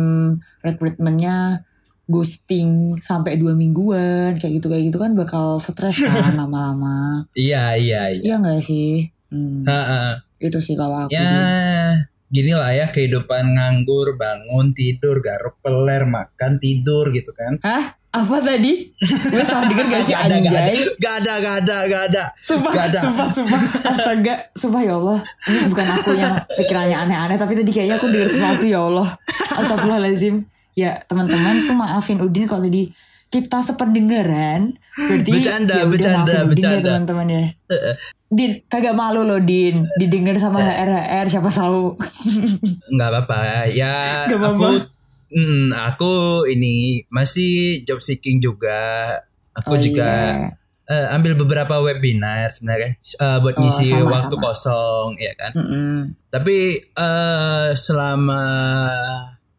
rekrutmennya 0.61 1.65
ghosting 2.05 2.99
sampai 2.99 3.35
dua 3.35 3.55
mingguan 3.55 4.35
kayak 4.35 4.61
gitu 4.61 4.67
kayak 4.67 4.83
gitu 4.87 4.99
kan 4.99 5.15
bakal 5.15 5.57
stres 5.57 5.99
kan 5.99 6.35
lama-lama 6.39 7.25
Iya 7.33 7.75
iya 7.75 8.01
iya. 8.11 8.21
iya 8.21 8.35
nggak 8.37 8.61
sih 8.61 9.09
Hmm, 9.31 9.63
Ha-ha. 9.63 10.27
itu 10.37 10.59
sih 10.59 10.75
kalau 10.75 11.07
aku 11.07 11.15
Ya. 11.15 12.03
Gini 12.31 12.55
lah 12.55 12.71
ya 12.71 12.87
kehidupan 12.89 13.59
nganggur, 13.59 14.15
bangun, 14.15 14.71
tidur, 14.71 15.19
garuk 15.19 15.59
peler, 15.59 16.07
makan, 16.07 16.57
tidur 16.57 17.11
gitu 17.11 17.35
kan. 17.35 17.59
hah 17.59 17.99
apa 18.11 18.43
tadi 18.43 18.91
gue 19.31 19.43
salah 19.47 19.71
denger 19.71 19.87
gak 19.87 20.03
sih 20.03 20.11
Gak 20.19 20.27
ada, 20.27 20.35
anjay 20.35 20.75
gak 20.99 21.15
ada, 21.23 21.33
gak 21.39 21.55
ada, 21.63 21.77
gak 21.87 22.03
ada. 22.11 22.23
Sumpah, 22.43 22.71
Gak 22.75 22.85
ada. 22.91 22.99
sumpah, 22.99 23.27
sumpah. 23.31 23.59
Astaga, 23.87 24.35
sumpah 24.51 24.81
ya 24.83 24.93
Allah. 24.99 25.19
Ini 25.47 25.59
bukan 25.71 25.85
aku 25.95 26.11
yang 26.19 26.35
pikirannya 26.59 26.97
aneh-aneh, 27.07 27.37
tapi 27.39 27.55
tadi 27.55 27.71
kayaknya 27.71 27.95
aku 27.95 28.11
dengar 28.11 28.27
sesuatu 28.27 28.65
ya 28.67 28.79
Allah. 28.83 29.15
Astagfirullahaladzim. 29.55 30.35
Ya 30.75 31.03
teman-teman 31.07 31.67
tuh 31.67 31.75
maafin 31.75 32.19
Udin 32.19 32.47
kalau 32.47 32.63
tadi 32.67 32.91
kita 33.31 33.63
sependengaran. 33.63 34.75
Berarti 35.07 35.31
Bercanda, 35.31 35.73
ya 35.73 35.85
bercanda, 35.87 36.33
bercanda. 36.43 36.83
teman-teman 36.83 37.27
ya. 37.27 37.43
Din, 38.27 38.59
kagak 38.65 38.91
malu 38.91 39.23
loh 39.23 39.39
Din. 39.39 39.87
Didengar 39.95 40.35
sama 40.35 40.59
HR-HR 40.59 41.25
siapa 41.29 41.49
tahu. 41.49 41.95
Nggak 42.93 43.07
apa-apa. 43.09 43.39
Ya, 43.71 43.95
Nggak 44.27 44.35
aku, 44.37 44.47
apa-apa. 44.61 44.69
mm, 45.31 45.65
aku 45.73 46.13
ini 46.45 46.75
masih 47.07 47.81
job 47.81 47.99
seeking 47.99 48.37
juga. 48.37 49.15
Aku 49.53 49.75
Oh, 49.75 49.79
juga 49.79 50.11
iya. 50.31 50.51
eh, 50.87 51.07
ambil 51.09 51.35
beberapa 51.35 51.79
webinar 51.79 52.51
sebenarnya 52.51 52.95
eh, 52.99 53.37
buat 53.37 53.55
Oh, 53.55 53.61
ngisi 53.61 53.83
sama, 53.89 54.11
waktu 54.11 54.35
sama. 54.35 54.43
kosong, 54.45 55.09
ya 55.17 55.31
kan. 55.35 55.51
Mm-mm. 55.53 55.95
Tapi 56.27 56.57
eh 56.83 57.67
selama 57.75 58.43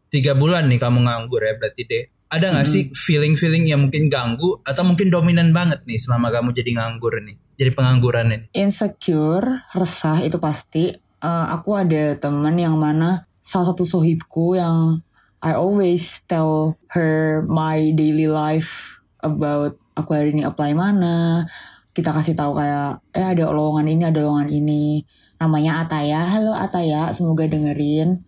tiga 0.09 0.33
bulan 0.33 0.69
nih 0.69 0.77
kamu 0.77 0.99
nganggur 1.03 1.41
ya 1.41 1.57
berarti 1.57 1.83
deh. 1.85 2.05
Ada 2.33 2.49
nggak 2.49 2.65
sih 2.65 2.89
feeling-feeling 2.97 3.69
yang 3.69 3.85
mungkin 3.85 4.09
ganggu 4.09 4.57
atau 4.65 4.89
mungkin 4.89 5.13
dominan 5.13 5.53
banget 5.53 5.85
nih 5.85 6.01
selama 6.01 6.33
kamu 6.33 6.57
jadi 6.57 6.81
nganggur 6.81 7.21
nih, 7.21 7.37
jadi 7.61 7.77
pengangguran 7.77 8.33
ini? 8.33 8.47
Insecure, 8.57 9.69
resah 9.77 10.25
itu 10.25 10.41
pasti. 10.41 10.97
Eh, 10.97 11.47
aku 11.53 11.77
ada 11.77 12.17
temen 12.17 12.57
yang 12.57 12.81
mana 12.81 13.29
salah 13.45 13.77
satu 13.77 13.85
sohibku 13.85 14.57
yang 14.57 15.05
I 15.45 15.53
always 15.53 16.25
tell 16.25 16.81
her 16.97 17.45
my 17.45 17.93
daily 17.93 18.31
life 18.31 19.03
about 19.21 19.77
aku 19.93 20.17
hari 20.17 20.33
ini 20.33 20.49
apply 20.49 20.73
mana. 20.73 21.45
Kita 21.93 22.17
kasih 22.17 22.33
tahu 22.33 22.57
kayak 22.57 23.05
eh 23.13 23.29
ada 23.29 23.53
lowongan 23.53 23.93
ini, 23.93 24.09
ada 24.09 24.25
lowongan 24.25 24.49
ini. 24.49 25.05
Namanya 25.37 25.85
Ataya. 25.85 26.25
Halo 26.33 26.57
Ataya, 26.57 27.13
semoga 27.13 27.45
dengerin. 27.45 28.25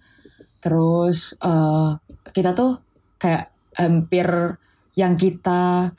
Terus 0.60 1.32
eh 1.40 1.88
kita 2.36 2.52
tuh 2.52 2.84
kayak 3.16 3.53
hampir 3.76 4.26
yang 4.94 5.14
kita 5.14 5.90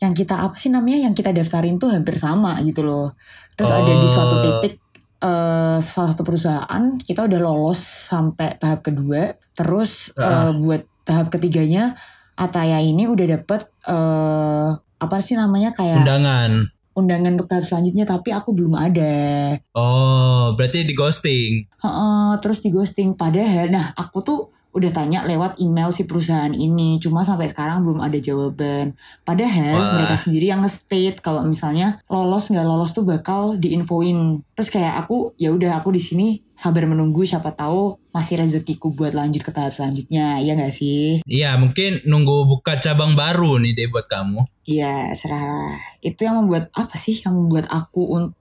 yang 0.00 0.16
kita 0.16 0.32
apa 0.40 0.56
sih 0.56 0.72
namanya 0.72 1.04
yang 1.04 1.14
kita 1.14 1.30
daftarin 1.30 1.76
tuh 1.76 1.92
hampir 1.92 2.16
sama 2.16 2.56
gitu 2.64 2.80
loh. 2.80 3.12
Terus 3.54 3.70
ada 3.70 3.92
di 3.92 4.08
suatu 4.08 4.36
Oh. 4.36 4.42
titik 4.42 4.80
eh 5.20 5.78
salah 5.78 6.10
satu 6.10 6.24
perusahaan 6.24 6.82
kita 6.96 7.28
udah 7.28 7.38
lolos 7.38 7.80
sampai 8.08 8.56
tahap 8.56 8.80
kedua. 8.80 9.36
Terus 9.52 10.16
Ah. 10.16 10.48
eh, 10.48 10.52
buat 10.56 10.82
tahap 11.04 11.28
ketiganya 11.30 11.92
Ataya 12.34 12.80
ini 12.80 13.04
udah 13.04 13.26
dapet 13.30 13.68
eh 13.84 14.68
apa 14.96 15.16
sih 15.20 15.36
namanya 15.36 15.72
kayak 15.72 16.00
Undangan. 16.00 16.72
undangan 16.90 17.36
untuk 17.36 17.48
tahap 17.48 17.64
selanjutnya 17.64 18.04
tapi 18.04 18.32
aku 18.32 18.52
belum 18.52 18.72
ada. 18.72 19.56
Oh, 19.72 20.56
berarti 20.56 20.84
di 20.84 20.92
ghosting. 20.92 21.68
Heeh, 21.76 22.30
terus 22.40 22.60
di 22.60 22.72
ghosting 22.72 23.12
padahal 23.14 23.68
nah 23.68 23.92
aku 23.92 24.18
tuh 24.20 24.40
udah 24.70 24.90
tanya 24.94 25.26
lewat 25.26 25.58
email 25.58 25.90
si 25.90 26.06
perusahaan 26.06 26.54
ini. 26.54 27.02
Cuma 27.02 27.26
sampai 27.26 27.50
sekarang 27.50 27.82
belum 27.82 27.98
ada 27.98 28.18
jawaban. 28.22 28.94
Padahal 29.26 29.76
Wah. 29.76 29.92
mereka 29.98 30.14
sendiri 30.14 30.54
yang 30.54 30.62
nge-state 30.62 31.18
kalau 31.18 31.42
misalnya 31.42 31.98
lolos 32.06 32.50
nggak 32.54 32.66
lolos 32.66 32.94
tuh 32.94 33.02
bakal 33.02 33.58
diinfoin. 33.58 34.46
Terus 34.54 34.70
kayak 34.70 35.06
aku 35.06 35.34
ya 35.34 35.50
udah 35.50 35.82
aku 35.82 35.90
di 35.90 36.02
sini 36.02 36.26
sabar 36.54 36.84
menunggu 36.84 37.24
siapa 37.24 37.56
tahu 37.56 37.96
masih 38.12 38.44
rezekiku 38.44 38.92
buat 38.92 39.16
lanjut 39.16 39.42
ke 39.42 39.50
tahap 39.50 39.74
selanjutnya. 39.74 40.38
Ya 40.38 40.54
nggak 40.54 40.74
sih? 40.74 41.24
Iya, 41.26 41.58
mungkin 41.58 42.06
nunggu 42.06 42.46
buka 42.46 42.78
cabang 42.78 43.18
baru 43.18 43.58
nih 43.58 43.74
deh 43.74 43.88
buat 43.90 44.06
kamu. 44.06 44.46
Iya 44.70 45.10
serah 45.18 45.74
itu 45.98 46.22
yang 46.22 46.46
membuat 46.46 46.70
apa 46.78 46.94
sih 46.94 47.18
yang 47.26 47.34
membuat 47.34 47.66
aku 47.74 48.06
un- 48.06 48.34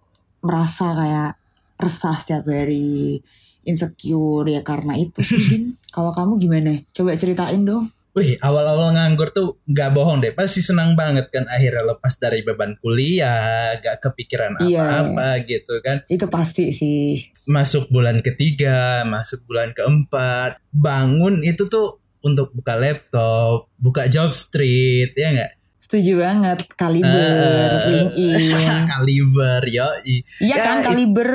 merasa 0.45 0.93
kayak 0.93 1.31
resah 1.79 2.15
setiap 2.15 2.45
hari 2.45 3.23
insecure 3.69 4.49
ya 4.49 4.65
karena 4.65 4.97
itu 4.97 5.21
sih 5.21 5.37
Din 5.45 5.63
kalau 5.95 6.09
kamu 6.09 6.41
gimana 6.41 6.73
coba 6.91 7.13
ceritain 7.15 7.61
dong 7.61 7.87
Wih, 8.09 8.41
awal-awal 8.41 8.97
nganggur 8.97 9.29
tuh 9.29 9.61
nggak 9.69 9.93
bohong 9.93 10.17
deh. 10.17 10.33
Pasti 10.33 10.65
senang 10.65 10.97
banget 10.97 11.29
kan 11.29 11.45
akhirnya 11.45 11.93
lepas 11.93 12.17
dari 12.17 12.41
beban 12.41 12.73
kuliah, 12.81 13.77
gak 13.77 14.01
kepikiran 14.01 14.57
Iya. 14.65 14.81
apa-apa 14.81 15.45
gitu 15.45 15.77
kan. 15.85 16.01
itu 16.09 16.25
pasti 16.25 16.73
sih 16.73 17.21
Masuk 17.45 17.85
bulan 17.93 18.25
ketiga, 18.25 19.05
masuk 19.05 19.45
bulan 19.45 19.77
keempat, 19.77 20.57
bangun 20.73 21.45
itu 21.45 21.69
tuh 21.69 22.01
untuk 22.19 22.49
buka 22.51 22.75
laptop, 22.75 23.69
buka 23.77 24.09
job 24.09 24.33
street, 24.33 25.13
ya 25.13 25.29
nggak? 25.29 25.51
Setuju 25.79 26.19
banget 26.19 26.59
kaliber 26.75 27.71
Eh. 27.79 27.87
LinkedIn 27.89 28.83
Kaliber, 28.93 29.61
yo. 29.65 29.87
iya 30.03 30.21
Ya, 30.37 30.55
kan 30.61 30.77
it- 30.79 30.85
kaliber 30.85 31.29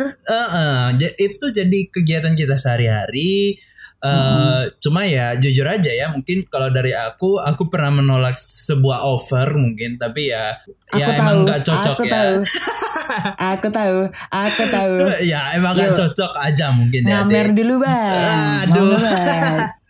itu 1.17 1.37
tuh 1.39 1.51
jadi 1.51 1.79
kegiatan 1.89 2.33
kita 2.33 2.55
sehari-hari. 2.55 3.57
Eh, 3.99 4.63
Cuma 4.79 5.01
ya 5.03 5.33
jujur 5.35 5.65
aja 5.65 5.89
ya 5.89 6.13
mungkin 6.13 6.45
kalau 6.45 6.69
dari 6.69 6.93
aku 6.93 7.41
aku 7.41 7.73
pernah 7.73 7.89
menolak 7.95 8.37
sebuah 8.37 9.01
offer 9.01 9.57
mungkin 9.57 9.97
tapi 9.97 10.29
ya 10.29 10.61
aku 10.93 11.01
ya 11.01 11.07
tahu 11.09 11.17
emang 11.17 11.37
nggak 11.43 11.61
cocok 11.65 11.97
aku 11.97 12.05
ya 12.05 12.13
tahu 12.13 12.35
aku 13.57 13.67
tahu 13.73 13.99
aku 14.29 14.63
tahu 14.69 14.93
ya 15.25 15.57
emang 15.57 15.73
nggak 15.73 15.97
Yuk. 15.97 15.99
cocok 16.05 16.33
aja 16.37 16.69
mungkin 16.69 17.01
ya 17.01 17.25
ngamer 17.25 17.57
dulu 17.57 17.75
bang 17.81 18.69
Aduh. 18.69 18.93
Banget. 18.93 19.73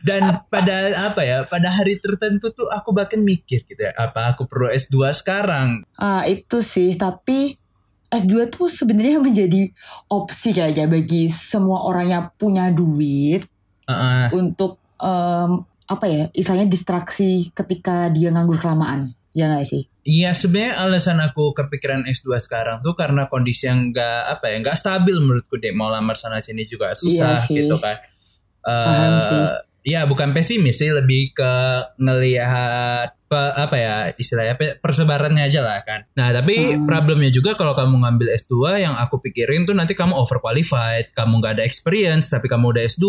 dan 0.00 0.44
pada 0.48 0.76
apa 1.08 1.20
ya 1.20 1.38
pada 1.44 1.68
hari 1.68 2.00
tertentu 2.00 2.50
tuh 2.50 2.68
aku 2.68 2.90
bahkan 2.90 3.20
mikir 3.20 3.64
gitu 3.64 3.80
ya 3.80 3.92
apa 3.96 4.34
aku 4.34 4.44
perlu 4.46 4.68
S2 4.68 5.12
sekarang 5.12 5.84
Ah 5.96 6.24
itu 6.24 6.60
sih 6.60 6.96
tapi 6.96 7.56
S2 8.10 8.50
tuh 8.50 8.66
sebenarnya 8.66 9.20
menjadi 9.26 9.70
opsi 10.08 10.50
kayaknya 10.50 10.86
bagi 10.88 11.28
semua 11.28 11.84
orang 11.84 12.06
yang 12.08 12.24
punya 12.34 12.68
duit 12.70 13.44
Heeh. 13.86 14.32
untuk 14.34 14.78
em, 14.96 15.64
apa 15.84 16.06
ya 16.06 16.30
istilahnya 16.30 16.70
distraksi 16.70 17.50
ketika 17.50 18.06
dia 18.08 18.30
nganggur 18.30 18.58
kelamaan 18.58 19.10
ya 19.32 19.50
nggak 19.50 19.66
sih 19.66 19.84
Iya 20.00 20.32
sebenarnya 20.32 20.80
alasan 20.80 21.20
aku 21.20 21.52
kepikiran 21.52 22.08
S2 22.08 22.40
sekarang 22.40 22.80
tuh 22.80 22.96
karena 22.96 23.28
kondisi 23.28 23.68
yang 23.68 23.92
nggak 23.92 24.32
apa 24.32 24.48
ya 24.48 24.56
nggak 24.64 24.78
stabil 24.80 25.20
menurutku 25.20 25.60
deh 25.60 25.76
mau 25.76 25.92
lamar 25.92 26.16
sana 26.16 26.40
sini 26.40 26.64
juga 26.64 26.96
susah 26.96 27.36
Iya 27.36 27.44
sih. 27.44 27.56
gitu 27.60 27.76
kan. 27.76 28.00
Eh, 28.62 28.84
Paham 28.86 29.14
sih. 29.18 29.42
Ya 29.80 30.04
bukan 30.04 30.36
pesimis 30.36 30.76
sih 30.76 30.92
lebih 30.92 31.32
ke 31.32 31.52
ngelihat 31.96 33.16
pe- 33.24 33.54
apa 33.56 33.76
ya 33.80 33.94
istilahnya 34.12 34.54
pe- 34.60 34.76
persebarannya 34.76 35.48
aja 35.48 35.64
lah 35.64 35.80
kan. 35.80 36.04
Nah 36.20 36.36
tapi 36.36 36.76
Hmm. 36.76 36.84
problemnya 36.84 37.32
juga 37.32 37.56
kalau 37.56 37.72
kamu 37.72 38.04
ngambil 38.04 38.28
S2 38.36 38.76
yang 38.76 38.94
aku 39.00 39.24
pikirin 39.24 39.64
tuh 39.64 39.72
nanti 39.72 39.96
kamu 39.96 40.12
overqualified, 40.12 41.16
kamu 41.16 41.40
nggak 41.40 41.52
ada 41.56 41.64
experience 41.64 42.28
tapi 42.28 42.52
kamu 42.52 42.76
udah 42.76 42.82
S2, 42.84 43.06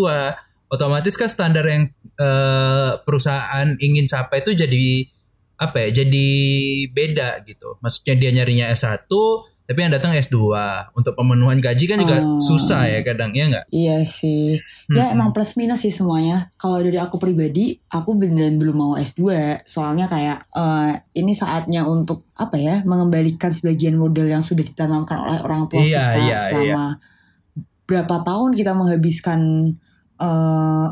otomatis 0.72 1.20
kan 1.20 1.28
standar 1.28 1.68
yang 1.68 1.92
eh, 2.16 2.92
perusahaan 3.04 3.76
ingin 3.76 4.08
capai 4.08 4.40
itu 4.40 4.56
jadi 4.56 4.86
apa 5.60 5.78
ya 5.78 6.08
jadi 6.08 6.28
beda 6.88 7.44
gitu. 7.44 7.76
Maksudnya 7.84 8.16
dia 8.16 8.32
nyarinya 8.32 8.72
S1 8.72 9.12
tapi 9.72 9.80
yang 9.82 9.96
datang 9.96 10.12
S2. 10.12 10.36
Untuk 10.92 11.16
pemenuhan 11.16 11.58
gaji 11.58 11.86
kan 11.88 11.98
juga 11.98 12.20
Oh. 12.20 12.38
susah 12.38 12.86
ya 12.86 13.00
kadang 13.02 13.32
ya 13.32 13.48
nggak? 13.48 13.66
iya 13.72 14.04
sih 14.04 14.60
ya 14.92 15.08
Mm-mm. 15.08 15.14
emang 15.16 15.30
plus 15.32 15.56
minus 15.56 15.82
sih 15.82 15.90
semuanya 15.90 16.52
kalau 16.56 16.78
dari 16.78 17.00
aku 17.00 17.16
pribadi 17.16 17.80
aku 17.88 18.14
beneran 18.14 18.60
belum 18.60 18.76
mau 18.76 18.94
S2 18.94 19.24
soalnya 19.64 20.06
kayak 20.06 20.44
eh, 20.52 20.92
ini 21.16 21.32
saatnya 21.32 21.82
untuk 21.82 22.28
apa 22.36 22.60
ya 22.60 22.84
mengembalikan 22.84 23.50
sebagian 23.50 23.96
modal 23.96 24.28
yang 24.28 24.44
sudah 24.44 24.62
ditanamkan 24.62 25.16
oleh 25.18 25.40
orang 25.40 25.66
tua 25.66 25.80
Iya, 25.80 26.04
kita 26.12 26.20
iya, 26.22 26.38
selama 26.44 26.86
berapa 27.86 28.16
tahun 28.22 28.52
kita 28.54 28.72
menghabiskan 28.74 29.40
eh, 30.18 30.86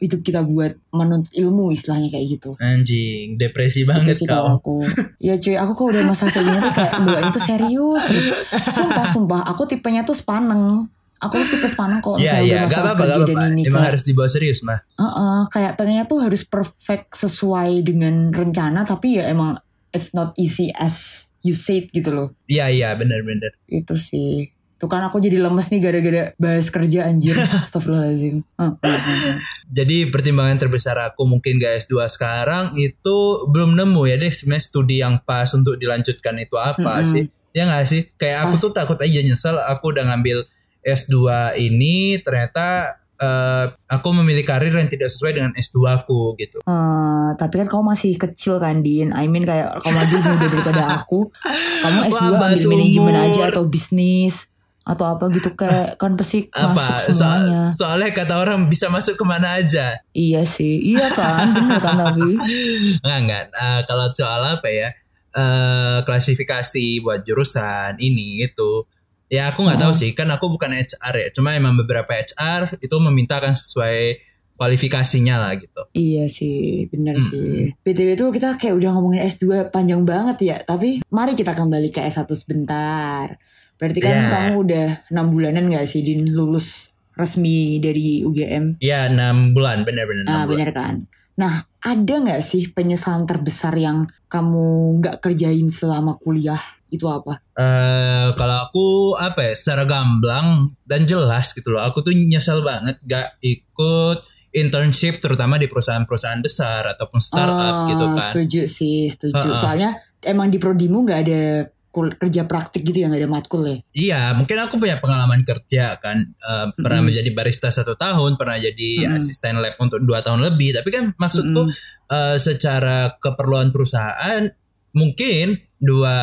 hidup 0.00 0.20
kita 0.24 0.40
buat 0.48 0.80
menuntut 0.96 1.30
ilmu 1.36 1.70
istilahnya 1.76 2.08
kayak 2.08 2.40
gitu. 2.40 2.56
Anjing, 2.56 3.36
depresi 3.36 3.84
itu 3.84 3.88
banget 3.92 4.16
sih 4.16 4.26
kalau 4.26 4.56
kau. 4.58 4.80
aku. 4.80 5.06
Ya 5.20 5.36
cuy 5.36 5.60
aku 5.60 5.72
kalau 5.76 5.90
udah 5.92 6.04
masalah 6.08 6.32
kayak 6.32 6.46
gini 6.48 6.58
tuh 6.58 6.72
kayak 6.72 6.92
bawain 7.04 7.28
tuh 7.28 7.44
serius. 7.44 8.02
Terus 8.08 8.26
sumpah 8.72 9.06
sumpah 9.06 9.40
aku 9.44 9.68
tipenya 9.68 10.02
tuh 10.02 10.16
sepaneng. 10.16 10.88
Aku 11.20 11.36
tuh 11.36 11.48
tipe 11.52 11.68
sepaneng 11.68 12.00
kalau 12.00 12.16
Iya 12.16 12.40
misalnya 12.40 12.40
iya, 12.40 12.56
udah 12.56 12.64
masalah 12.64 12.92
kerja 12.96 13.22
dan 13.28 13.52
ini 13.52 13.62
Emang 13.68 13.76
kayak 13.76 13.90
harus 13.92 14.04
dibawa 14.08 14.28
serius 14.32 14.60
mah. 14.64 14.80
Heeh, 14.96 15.40
kayak 15.52 15.72
pengennya 15.76 16.04
tuh 16.08 16.18
harus 16.24 16.42
perfect 16.48 17.12
sesuai 17.12 17.84
dengan 17.84 18.32
rencana 18.32 18.88
tapi 18.88 19.20
ya 19.20 19.28
emang 19.28 19.60
it's 19.92 20.16
not 20.16 20.32
easy 20.40 20.72
as 20.72 21.28
you 21.44 21.52
said 21.52 21.92
gitu 21.92 22.08
loh. 22.08 22.32
Iya 22.48 22.72
iya, 22.72 22.88
benar-benar. 22.96 23.52
itu 23.68 23.94
sih 24.00 24.48
tuh 24.80 24.88
kan 24.88 25.04
aku 25.04 25.20
jadi 25.20 25.36
lemes 25.44 25.68
nih 25.68 25.80
gara-gara 25.84 26.22
bahas 26.40 26.72
kerja 26.72 27.04
anjir 27.04 27.36
Astagfirullahaladzim 27.68 28.40
Heeh, 28.40 28.72
heeh. 28.80 29.36
Jadi 29.68 30.08
pertimbangan 30.08 30.56
terbesar 30.56 30.96
aku 30.96 31.28
mungkin 31.28 31.60
gak 31.60 31.84
S2 31.84 32.08
sekarang 32.08 32.72
itu 32.80 33.44
belum 33.52 33.76
nemu 33.76 34.02
ya 34.08 34.16
deh 34.16 34.32
sebenarnya 34.32 34.64
studi 34.64 35.04
yang 35.04 35.20
pas 35.20 35.52
untuk 35.52 35.76
dilanjutkan 35.76 36.40
itu 36.40 36.56
apa 36.56 37.04
Mm-mm. 37.04 37.12
sih? 37.12 37.24
Ya 37.52 37.68
gak 37.68 37.92
sih? 37.92 38.08
Kayak 38.16 38.48
aku 38.48 38.54
Pas. 38.56 38.62
tuh 38.64 38.72
takut 38.72 38.98
aja 38.98 39.20
nyesel 39.20 39.60
aku 39.60 39.92
udah 39.92 40.08
ngambil 40.10 40.48
S2 40.80 41.14
ini 41.60 42.16
ternyata 42.24 42.96
eh, 43.20 43.64
aku 43.84 44.08
memilih 44.16 44.48
karir 44.48 44.72
yang 44.72 44.88
tidak 44.88 45.12
sesuai 45.12 45.36
dengan 45.36 45.52
S2 45.60 45.76
aku 45.86 46.40
gitu. 46.40 46.64
Eh, 46.64 47.28
tapi 47.36 47.60
kan 47.60 47.68
kamu 47.68 47.84
masih 47.94 48.16
kecil 48.16 48.56
kan 48.56 48.80
Din 48.80 49.12
I 49.12 49.28
mean 49.28 49.44
kayak 49.44 49.76
kamu 49.84 49.96
lebih 50.08 50.18
muda 50.24 50.46
daripada 50.50 50.82
aku 50.98 51.28
Kamu 51.84 51.98
S2 52.10 52.26
Wah, 52.32 52.48
ambil 52.48 52.64
manajemen 52.74 53.16
aja 53.28 53.52
atau 53.52 53.68
bisnis 53.68 54.49
Atau 54.90 55.06
apa 55.06 55.30
gitu 55.30 55.54
kayak 55.54 55.94
Kan 56.00 56.14
pasti 56.14 56.50
Apa? 56.50 56.74
masuk 56.74 56.98
So- 57.08 57.22
semuanya 57.22 57.62
soalnya 57.72 58.10
kata 58.10 58.34
orang 58.36 58.66
bisa 58.66 58.86
masuk 58.86 59.14
ke 59.14 59.22
mana 59.22 59.56
aja. 59.56 59.94
Iya 60.10 60.42
sih 60.42 60.82
Iya 60.88 61.06
kan 61.08 61.54
bener 61.54 61.78
kan 61.78 61.94
tapi 61.96 62.26
Enggak 63.00 63.18
enggak. 63.20 63.44
Eh, 63.52 63.80
kalau 63.84 64.06
soal 64.10 64.42
apa 64.50 64.68
ya? 64.68 64.90
eh 65.30 65.98
klasifikasi 66.02 66.84
buat 67.00 67.22
jurusan 67.22 67.96
ini 67.98 68.42
itu. 68.42 68.82
Ya 69.26 69.46
aku 69.46 69.62
nggak 69.62 69.78
tahu 69.78 69.94
Oh. 69.94 69.96
sih, 69.96 70.10
kan 70.10 70.26
aku 70.26 70.50
bukan 70.50 70.74
HR 70.74 71.14
ya. 71.16 71.28
Cuma 71.30 71.54
emang 71.54 71.74
beberapa 71.76 72.10
HR 72.10 72.74
itu 72.76 72.96
meminta 72.98 73.38
kan 73.38 73.54
sesuai 73.54 74.18
kualifikasinya 74.56 75.38
lah 75.38 75.52
gitu. 75.54 75.86
Iya 75.92 76.26
sih 76.26 76.84
bener 76.86 77.14
Mm-mm. 77.14 77.30
sih 77.30 77.72
BTW 77.80 78.12
itu 78.12 78.26
kita 78.28 78.54
kayak 78.56 78.74
udah 78.74 78.90
ngomongin 78.90 79.22
S2 79.22 79.44
panjang 79.70 80.02
banget 80.02 80.36
ya 80.42 80.56
Tapi 80.60 81.00
mari 81.08 81.32
kita 81.32 81.54
kembali 81.54 81.88
ke 81.88 82.02
S1 82.02 82.28
sebentar 82.28 83.38
Berarti 83.80 83.98
kan 83.98 84.12
Ya. 84.14 84.28
kamu 84.28 84.52
udah 84.60 84.86
6 85.08 85.26
bulanan 85.26 85.64
gak 85.66 85.88
sih 85.88 86.04
Din 86.04 86.30
lulus 86.30 86.92
resmi 87.16 87.80
dari 87.80 88.20
UGM 88.22 88.76
Ya 88.78 89.08
enam 89.08 89.50
bulan, 89.50 89.82
benar-benar 89.82 90.22
enam 90.22 90.30
Nah 90.30 90.42
bulan. 90.44 90.50
bener 90.52 90.70
kan 90.70 90.94
Nah, 91.34 91.54
ada 91.80 92.14
nggak 92.20 92.44
sih 92.44 92.68
penyesalan 92.68 93.24
terbesar 93.24 93.72
yang 93.72 94.04
kamu 94.28 94.60
nggak 95.00 95.24
kerjain 95.24 95.72
selama 95.72 96.20
kuliah? 96.20 96.60
Itu 96.92 97.08
apa? 97.08 97.40
Eh 97.56 98.28
kalau 98.36 98.68
aku 98.68 98.86
apa 99.16 99.48
ya 99.48 99.54
secara 99.56 99.88
gamblang 99.88 100.68
dan 100.84 101.08
jelas 101.08 101.56
gitu 101.56 101.72
loh. 101.72 101.80
Aku 101.80 102.04
tuh 102.04 102.12
nyesel 102.12 102.60
banget 102.60 103.00
gak 103.00 103.40
ikut 103.40 104.20
internship 104.52 105.24
terutama 105.24 105.56
di 105.56 105.64
perusahaan-perusahaan 105.64 106.42
besar 106.42 106.92
ataupun 106.92 107.24
startup 107.24 107.74
Oh, 107.74 107.88
gitu 107.88 108.04
kan. 108.10 108.20
Setuju 108.20 108.60
sih, 108.68 109.08
setuju. 109.08 109.40
Heeh. 109.40 109.56
Soalnya 109.56 109.90
emang 110.20 110.52
di 110.52 110.60
prodimu 110.60 111.08
nggak 111.08 111.20
ada 111.24 111.42
kerja 111.90 112.46
praktik 112.46 112.86
gitu 112.86 113.02
ya, 113.02 113.10
nggak 113.10 113.22
ada 113.26 113.30
matkul 113.30 113.62
ya. 113.66 113.76
Iya, 113.90 114.20
mungkin 114.38 114.56
aku 114.62 114.78
punya 114.78 115.02
pengalaman 115.02 115.42
kerja 115.42 115.98
kan, 115.98 116.22
Eh, 116.22 116.66
pernah 116.78 117.02
Mm-mm. 117.02 117.10
menjadi 117.10 117.30
barista 117.34 117.68
satu 117.68 117.98
tahun, 117.98 118.38
pernah 118.38 118.56
jadi 118.56 119.10
Mm-mm. 119.10 119.18
asisten 119.18 119.58
lab 119.58 119.74
untuk 119.82 119.98
dua 120.02 120.22
tahun 120.22 120.40
lebih. 120.46 120.78
Tapi 120.78 120.88
kan 120.88 121.04
maksudku 121.18 121.66
eh, 122.10 122.36
secara 122.38 123.18
keperluan 123.18 123.74
perusahaan, 123.74 124.46
mungkin 124.94 125.58
dua 125.78 126.16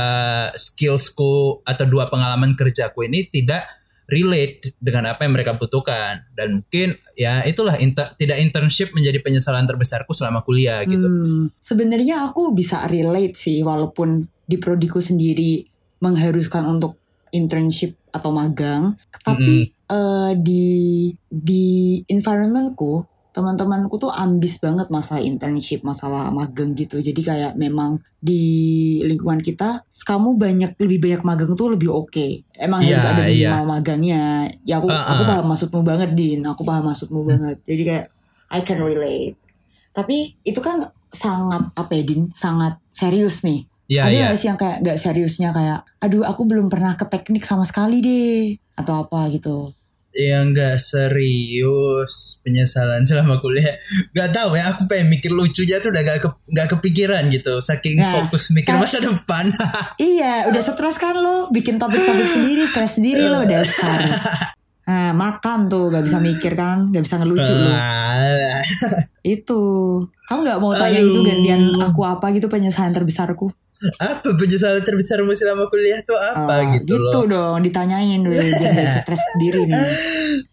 skillsku 0.56 1.64
atau 1.66 1.86
dua 1.88 2.08
pengalaman 2.08 2.54
kerjaku 2.56 3.08
ini 3.08 3.28
tidak 3.28 3.66
relate 4.08 4.72
dengan 4.80 5.12
apa 5.12 5.28
yang 5.28 5.36
mereka 5.36 5.60
butuhkan. 5.60 6.24
Dan 6.32 6.64
mungkin 6.64 6.96
ya 7.20 7.44
itulah 7.44 7.76
inter- 7.76 8.16
tidak 8.16 8.40
internship 8.40 8.96
menjadi 8.96 9.20
penyesalan 9.20 9.68
terbesarku 9.68 10.16
selama 10.16 10.48
kuliah 10.48 10.80
gitu. 10.88 11.04
Hmm, 11.04 11.52
Sebenarnya 11.60 12.32
aku 12.32 12.56
bisa 12.56 12.88
relate 12.88 13.36
sih, 13.36 13.60
walaupun 13.68 14.24
di 14.48 14.56
prodiku 14.58 15.04
sendiri 15.04 15.68
mengharuskan 16.00 16.64
untuk 16.66 16.96
internship 17.36 18.00
atau 18.16 18.32
magang, 18.32 18.96
tapi 19.22 19.70
eh, 19.70 20.32
di 20.40 20.66
di 21.28 22.00
environmentku 22.08 23.06
teman-temanku 23.38 24.02
tuh 24.02 24.10
ambis 24.10 24.58
banget 24.58 24.90
masalah 24.90 25.22
internship, 25.22 25.86
masalah 25.86 26.34
magang 26.34 26.74
gitu. 26.74 26.98
Jadi 26.98 27.22
kayak 27.22 27.54
memang 27.54 28.02
di 28.18 28.42
lingkungan 29.06 29.38
kita, 29.46 29.86
kamu 30.10 30.42
banyak 30.42 30.74
lebih 30.82 30.98
banyak 30.98 31.22
magang 31.22 31.54
tuh 31.54 31.78
lebih 31.78 31.94
oke. 31.94 32.50
Emang 32.58 32.82
Iya, 32.82 32.98
harus 32.98 33.06
ada 33.06 33.24
iya. 33.30 33.54
minimal 33.54 33.78
magangnya. 33.78 34.50
Ya 34.66 34.82
aku 34.82 34.90
Uh-uh. 34.90 35.06
aku 35.14 35.22
paham 35.30 35.46
maksudmu 35.54 35.82
banget 35.86 36.10
Din, 36.18 36.42
aku 36.50 36.66
paham 36.66 36.90
maksudmu 36.90 37.22
banget. 37.30 37.62
Jadi 37.62 37.82
kayak 37.86 38.06
I 38.50 38.66
can 38.66 38.82
relate. 38.82 39.38
Tapi 39.94 40.42
itu 40.42 40.58
kan 40.58 40.90
sangat 41.14 41.70
apa 41.78 41.92
ya 41.94 42.04
Din? 42.10 42.34
Sangat 42.34 42.82
serius 42.90 43.46
nih. 43.46 43.70
Iya, 43.88 44.02
ada 44.04 44.16
nggak 44.28 44.36
sih 44.36 44.48
yang 44.48 44.56
kayak 44.56 44.78
nggak 44.82 44.98
seriusnya 44.98 45.50
kayak, 45.50 45.80
aduh 45.98 46.24
aku 46.24 46.44
belum 46.44 46.68
pernah 46.68 46.94
ke 46.94 47.04
teknik 47.04 47.42
sama 47.42 47.64
sekali 47.64 48.00
deh, 48.00 48.44
atau 48.76 49.02
apa 49.02 49.32
gitu. 49.32 49.72
yang 50.12 50.50
nggak 50.50 50.82
serius 50.82 52.42
penyesalan 52.42 53.06
selama 53.08 53.38
kuliah 53.38 53.78
nggak 54.12 54.34
tahu 54.34 54.58
ya 54.58 54.74
aku 54.74 54.90
pengen 54.90 55.08
mikir 55.08 55.30
lucunya 55.30 55.78
tuh 55.78 55.94
udah 55.94 56.02
gak, 56.02 56.18
ke, 56.20 56.30
nggak 56.50 56.68
kepikiran 56.74 57.30
gitu 57.30 57.62
saking 57.62 58.02
Nah, 58.02 58.26
fokus 58.26 58.50
mikir 58.50 58.74
kan- 58.74 58.82
masa 58.82 58.98
depan 58.98 59.46
Iya, 60.02 60.50
udah 60.50 60.58
stres 60.58 60.98
kan 60.98 61.14
lo, 61.14 61.48
bikin 61.50 61.78
topik-topik 61.78 62.28
sendiri, 62.28 62.66
stres 62.66 62.98
sendiri 62.98 63.24
lo 63.24 63.46
dasar. 63.52 64.00
Nah, 64.84 65.12
makan 65.14 65.68
tuh 65.68 65.92
gak 65.92 66.02
bisa 66.02 66.18
mikir 66.18 66.56
kan, 66.56 66.90
gak 66.90 67.04
bisa 67.04 67.20
ngelucu 67.20 67.52
lo. 67.52 67.72
Ah, 67.72 68.58
Itu, 69.22 69.62
kamu 70.26 70.40
nggak 70.42 70.60
mau 70.60 70.74
tanya 70.74 70.98
Aduh. 70.98 71.12
gitu 71.12 71.20
gantian 71.22 71.62
aku 71.78 72.02
apa 72.02 72.32
gitu 72.32 72.48
penyesalan 72.48 72.90
terbesarku? 72.90 73.52
Apa 73.98 74.34
penyesalan 74.34 74.82
terbesarmu 74.82 75.32
selama 75.32 75.70
kuliah 75.70 76.02
tuh 76.02 76.18
apa 76.18 76.66
Oh, 76.66 76.74
gitu, 76.74 76.98
loh 76.98 77.26
dong, 77.26 77.62
ditanyain 77.62 78.18
dulu 78.18 78.38
stres 79.06 79.22
sendiri 79.34 79.70
nih. 79.70 79.86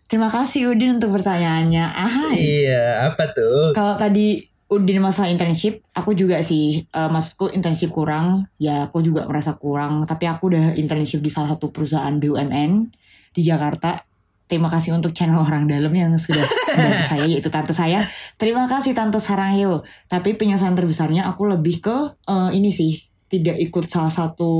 Terima 0.04 0.28
kasih 0.28 0.70
Udin 0.70 1.00
untuk 1.00 1.16
pertanyaannya. 1.16 1.84
Ahai. 1.88 2.36
iya 2.36 3.08
apa 3.08 3.32
tuh 3.32 3.72
Kalau 3.72 3.96
tadi 3.96 4.44
Udin 4.64 5.00
masalah 5.00 5.28
internship, 5.28 5.84
aku 5.92 6.12
juga 6.12 6.40
sih 6.40 6.82
eh, 6.82 7.08
maksudku 7.08 7.52
internship 7.52 7.92
kurang, 7.92 8.48
ya 8.56 8.88
aku 8.88 9.00
juga 9.00 9.24
merasa 9.24 9.56
kurang. 9.56 10.04
Tapi 10.04 10.24
aku 10.26 10.52
udah 10.52 10.64
internship 10.74 11.20
di 11.20 11.28
salah 11.28 11.52
satu 11.52 11.72
perusahaan 11.72 12.12
BUMN 12.16 12.88
di 13.32 13.40
Jakarta. 13.40 14.04
Terima 14.44 14.68
kasih 14.68 14.92
untuk 14.92 15.16
channel 15.16 15.40
orang 15.40 15.64
dalam 15.64 15.88
yang 15.96 16.12
sudah 16.20 16.44
membantu 16.44 17.00
saya 17.16 17.24
yaitu 17.24 17.48
tante 17.48 17.72
saya. 17.72 18.04
Terima 18.36 18.68
kasih 18.68 18.92
tante 18.92 19.16
Sarangheyo. 19.16 19.80
Tapi 20.04 20.36
penyesalan 20.36 20.76
terbesarnya 20.76 21.24
aku 21.24 21.48
lebih 21.48 21.80
ke 21.80 21.96
eh, 22.28 22.50
ini 22.52 22.68
sih 22.68 23.13
tidak 23.34 23.56
ikut 23.58 23.84
salah 23.84 24.10
satu 24.10 24.52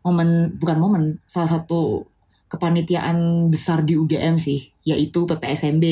momen 0.00 0.54
bukan 0.54 0.76
momen 0.76 1.02
salah 1.24 1.50
satu 1.50 2.06
kepanitiaan 2.46 3.48
besar 3.48 3.82
di 3.82 3.94
UGM 3.94 4.38
sih 4.38 4.70
yaitu 4.82 5.26
PPSMB. 5.26 5.84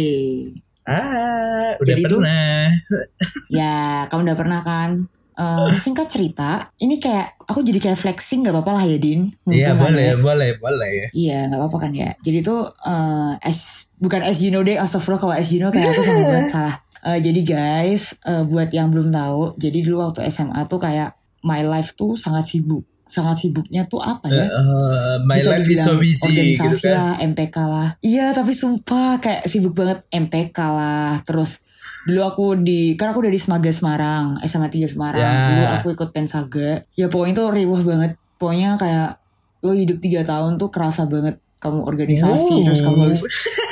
ah 0.85 1.75
udah 1.75 1.87
Jadi 1.87 2.03
tuh- 2.05 2.21
pernah 2.21 2.71
Ya, 3.51 3.75
kamu 4.07 4.21
udah 4.25 4.39
pernah 4.39 4.61
kan? 4.61 5.11
Eh, 5.35 5.71
singkat 5.75 6.07
cerita, 6.07 6.71
ini 6.79 7.03
kayak 7.03 7.43
aku 7.43 7.61
jadi 7.61 7.83
kayak 7.83 7.99
flexing 7.99 8.47
nggak 8.47 8.55
apa-apa 8.55 8.79
lah 8.79 8.85
ya 8.87 8.97
Din. 8.97 9.35
iya 9.51 9.75
boleh 9.75 10.15
ya. 10.15 10.17
boleh 10.17 10.51
boleh 10.57 11.11
Iya, 11.11 11.51
nggak 11.51 11.59
apa-apa 11.59 11.79
kan 11.81 11.93
ya. 11.93 12.15
Jadi 12.21 12.39
tuh 12.41 12.71
eh 12.81 13.33
as 13.43 13.91
bukan 13.99 14.23
as 14.23 14.39
you 14.39 14.49
know 14.49 14.63
deh, 14.63 14.79
astagfirullah 14.79 15.19
kalau 15.21 15.35
as 15.35 15.51
you 15.51 15.59
know 15.59 15.75
kayak 15.75 15.91
aku 15.91 16.01
sama 16.01 16.23
banget 16.31 16.47
salah. 16.49 16.77
Eh, 17.03 17.19
jadi 17.19 17.41
guys, 17.43 18.15
eh, 18.23 18.47
buat 18.47 18.71
yang 18.71 18.89
belum 18.89 19.11
tahu, 19.11 19.59
jadi 19.59 19.79
dulu 19.83 20.07
waktu 20.07 20.23
SMA 20.25 20.61
tuh 20.65 20.79
kayak 20.79 21.19
my 21.45 21.61
life 21.63 21.93
tuh 21.95 22.17
sangat 22.17 22.49
sibuk. 22.49 22.89
Sangat 23.05 23.37
sibuknya 23.37 23.85
tuh 23.85 24.01
apa 24.01 24.33
ya? 24.33 24.49
Eh, 24.49 25.17
my 25.29 25.37
Bisa 25.37 25.55
life 25.55 25.69
is 25.69 25.81
so 25.85 26.01
busy 26.01 26.57
gitu 26.57 26.65
organisasi 26.65 26.89
kan 26.89 26.97
lah, 26.97 27.15
MPK 27.21 27.57
lah. 27.61 27.89
Iya, 28.01 28.33
tapi 28.33 28.57
sumpah 28.57 29.21
kayak 29.21 29.45
sibuk 29.45 29.77
banget 29.77 30.01
MPK 30.09 30.59
lah. 30.73 31.21
Terus 31.23 31.61
dulu 32.09 32.21
aku 32.25 32.47
di 32.65 32.97
kan 32.97 33.13
aku 33.13 33.29
udah 33.29 33.33
di 33.33 33.41
Semaga 33.41 33.69
Semarang, 33.69 34.41
SMA 34.49 34.73
3 34.73 34.89
Semarang. 34.89 35.21
Ya. 35.21 35.49
Dulu 35.53 35.65
aku 35.81 35.87
ikut 35.93 36.11
Pensaga. 36.17 36.81
Ya 36.97 37.13
pokoknya 37.13 37.37
itu 37.37 37.45
riuh 37.53 37.83
banget. 37.85 38.17
Pokoknya 38.41 38.81
kayak 38.81 39.21
lo 39.65 39.73
hidup 39.73 40.01
tiga 40.01 40.25
tahun 40.25 40.57
tuh 40.57 40.73
kerasa 40.73 41.09
banget 41.09 41.41
kamu 41.65 41.81
organisasi 41.89 42.61
Oh. 42.61 42.65
terus 42.69 42.85
kamu 42.85 43.09
harus 43.09 43.23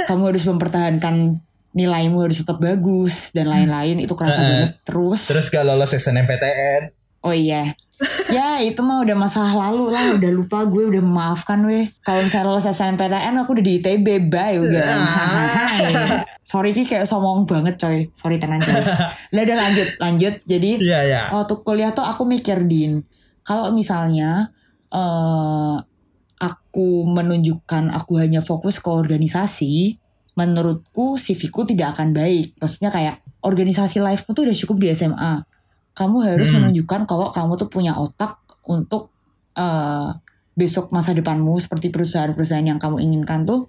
kamu 0.09 0.23
harus 0.33 0.45
mempertahankan 0.49 1.45
nilaimu 1.77 2.25
harus 2.25 2.41
tetap 2.41 2.57
bagus 2.57 3.37
dan 3.37 3.53
lain-lain 3.53 4.01
itu 4.01 4.17
kerasa 4.17 4.41
eh. 4.41 4.49
banget 4.49 4.71
terus 4.89 5.29
terus 5.29 5.53
gak 5.53 5.69
lolos 5.69 5.93
SNMPTN 5.93 7.02
Oh 7.23 7.31
iya. 7.31 7.75
Ya 8.35 8.59
itu 8.59 8.83
mah 8.83 9.07
udah 9.07 9.15
masalah 9.15 9.55
lalu 9.55 9.95
lah. 9.95 10.19
Udah 10.19 10.31
lupa 10.35 10.67
gue 10.67 10.91
udah 10.91 11.03
memaafkan 11.03 11.63
weh 11.63 11.87
Kalau 12.03 12.27
misalnya 12.27 12.51
lolos 12.51 12.67
SNMPTN 12.67 13.39
aku 13.39 13.55
udah 13.55 13.65
di 13.65 13.79
ITB 13.79 14.07
Bye 14.27 14.59
udah 14.59 14.83
Ah. 14.83 16.27
Sorry 16.51 16.75
Ki 16.75 16.83
kayak 16.83 17.07
somong 17.07 17.47
banget 17.47 17.79
coy. 17.79 18.11
Sorry 18.11 18.43
tenan 18.43 18.59
coy. 18.59 18.75
Lah 19.35 19.43
udah 19.47 19.57
lanjut 19.57 19.89
Lanjut. 20.03 20.35
Jadi 20.43 20.83
iya 20.83 21.01
ya 21.07 21.23
waktu 21.31 21.55
kuliah 21.63 21.95
tuh 21.95 22.03
aku 22.03 22.27
mikir 22.27 22.67
Din 22.67 23.07
Kalau 23.47 23.71
misalnya 23.71 24.51
eh 24.91 25.77
Aku 26.43 27.07
menunjukkan 27.07 27.95
Aku 27.95 28.19
hanya 28.19 28.43
fokus 28.43 28.83
ke 28.83 28.91
organisasi 28.91 30.03
Menurutku 30.35 31.21
CV 31.21 31.53
ku 31.55 31.63
tidak 31.63 31.95
akan 31.95 32.11
baik. 32.11 32.59
Maksudnya 32.59 32.91
kayak 32.91 33.23
Organisasi 33.47 34.03
life 34.03 34.27
tuh 34.27 34.43
udah 34.43 34.57
cukup 34.59 34.83
di 34.83 34.91
SMA 34.91 35.52
kamu 35.93 36.17
harus 36.25 36.49
Hmm. 36.49 36.61
menunjukkan 36.61 37.05
kalau 37.05 37.29
kamu 37.31 37.53
tuh 37.57 37.69
punya 37.69 37.93
otak 37.95 38.41
untuk 38.67 39.13
eh, 39.53 40.09
besok 40.53 40.89
masa 40.91 41.13
depanmu 41.13 41.57
seperti 41.57 41.89
perusahaan-perusahaan 41.89 42.65
yang 42.65 42.81
kamu 42.81 43.01
inginkan 43.01 43.45
tuh 43.45 43.69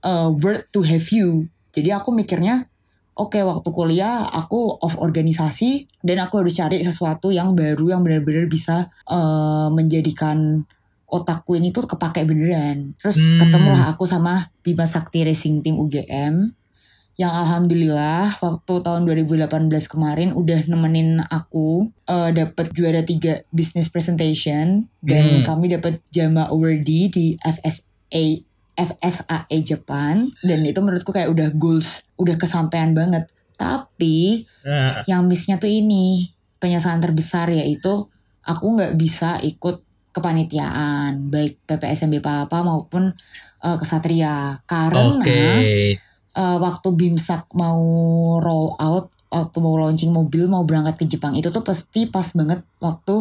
eh, 0.00 0.28
worth 0.32 0.70
to 0.70 0.80
have 0.82 1.04
you. 1.10 1.46
Jadi 1.74 1.92
aku 1.92 2.10
mikirnya, 2.10 2.64
oke 3.12 3.36
waktu 3.36 3.68
kuliah 3.68 4.24
aku 4.24 4.78
off 4.78 4.96
organisasi 4.96 5.84
dan 6.00 6.22
aku 6.22 6.40
harus 6.40 6.54
cari 6.54 6.80
sesuatu 6.80 7.28
yang 7.28 7.52
baru 7.52 7.92
yang 7.92 8.02
benar-benar 8.02 8.46
bisa 8.46 8.88
eh, 9.04 9.68
menjadikan 9.68 10.64
otakku 11.08 11.56
ini 11.56 11.72
tuh 11.72 11.84
kepake 11.84 12.24
beneran. 12.24 12.92
Terus 13.00 13.16
Hmm. 13.16 13.40
ketemulah 13.42 13.88
aku 13.88 14.04
sama 14.04 14.52
Bima 14.60 14.84
Sakti 14.84 15.24
Racing 15.24 15.60
Team 15.60 15.76
UGM 15.76 16.52
yang 17.18 17.34
alhamdulillah 17.34 18.38
waktu 18.38 18.78
tahun 18.78 19.02
2018 19.02 19.50
kemarin 19.90 20.30
udah 20.30 20.70
nemenin 20.70 21.18
aku 21.26 21.90
eh 22.06 22.30
dapat 22.30 22.70
juara 22.70 23.02
tiga 23.02 23.42
business 23.50 23.90
presentation. 23.90 24.86
Dan 25.02 25.42
Hmm. 25.42 25.44
kami 25.44 25.74
dapat 25.74 25.98
Jama 26.14 26.46
Awardee 26.46 27.10
di 27.10 27.26
FSA 27.42 28.46
FSAE 28.78 29.58
Japan. 29.66 30.30
Dan 30.46 30.62
itu 30.62 30.78
menurutku 30.78 31.10
kayak 31.10 31.34
udah 31.34 31.50
goals 31.58 32.06
udah 32.14 32.38
kesampaian 32.38 32.94
banget. 32.94 33.26
Tapi 33.58 34.46
Nah, 34.62 35.02
yang 35.10 35.26
missnya 35.26 35.58
tuh 35.58 35.66
ini 35.66 36.30
penyesalan 36.62 37.02
terbesar 37.02 37.50
yaitu 37.50 38.06
aku 38.46 38.78
nggak 38.78 38.94
bisa 38.94 39.42
ikut 39.42 39.82
kepanitiaan 40.14 41.34
baik 41.34 41.58
PPSMB 41.66 42.22
Palapa 42.22 42.62
maupun 42.62 43.10
eh, 43.58 43.74
Kesatria. 43.74 44.62
Karena 44.70 45.18
Oke. 45.18 45.98
Eh, 46.38 46.58
waktu 46.62 46.88
Bimsak 46.94 47.50
mau 47.52 47.82
roll 48.38 48.78
out, 48.78 49.10
waktu 49.28 49.58
mau 49.58 49.74
launching 49.76 50.14
mobil, 50.14 50.46
mau 50.46 50.62
berangkat 50.62 50.94
ke 50.96 51.04
Jepang 51.10 51.34
itu 51.34 51.50
tuh 51.50 51.66
pasti 51.66 52.06
pas 52.06 52.26
banget 52.32 52.62
waktu 52.78 53.16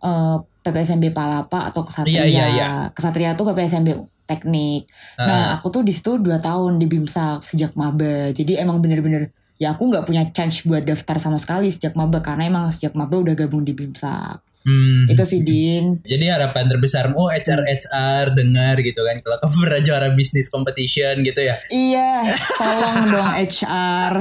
eh, 0.00 0.36
PPSMB 0.64 1.12
Palapa 1.12 1.68
atau 1.70 1.84
Kesatria. 1.86 2.24
Iya, 2.24 2.24
iya, 2.26 2.44
iya. 2.50 2.70
Kesatria 2.90 3.36
tuh 3.38 3.46
PPSMB 3.52 3.88
teknik. 4.26 4.90
Nah, 5.22 5.54
Ah. 5.54 5.60
aku 5.60 5.70
tuh 5.70 5.82
di 5.86 5.94
situ 5.94 6.18
2 6.18 6.42
tahun 6.42 6.82
di 6.82 6.86
Bimsak 6.90 7.46
sejak 7.46 7.78
maba. 7.78 8.34
Jadi 8.34 8.58
emang 8.58 8.82
bener-bener 8.82 9.30
ya 9.56 9.72
aku 9.72 9.88
nggak 9.88 10.04
punya 10.04 10.26
chance 10.36 10.66
buat 10.68 10.84
daftar 10.84 11.16
sama 11.16 11.38
sekali 11.40 11.70
sejak 11.72 11.96
maba 11.96 12.20
karena 12.20 12.44
emang 12.44 12.68
sejak 12.68 12.92
maba 12.92 13.16
udah 13.22 13.32
gabung 13.38 13.62
di 13.62 13.72
Bimsak. 13.72 14.42
Hmm. 14.66 15.06
Itu 15.06 15.22
sih 15.22 15.46
Din. 15.46 16.02
Jadi 16.02 16.26
harapan 16.26 16.66
terbesarmu 16.66 17.30
HR 17.30 17.62
HR 17.70 18.34
dengar 18.34 18.74
gitu 18.82 18.98
kan 19.06 19.22
kalau 19.22 19.38
kamu 19.38 19.54
pernah 19.62 19.80
juara 19.86 20.08
bisnis 20.10 20.50
competition 20.50 21.22
gitu 21.22 21.38
ya. 21.38 21.54
Iya, 21.70 22.26
tolong 22.58 22.98
dong 23.14 23.30
HR. 23.30 24.12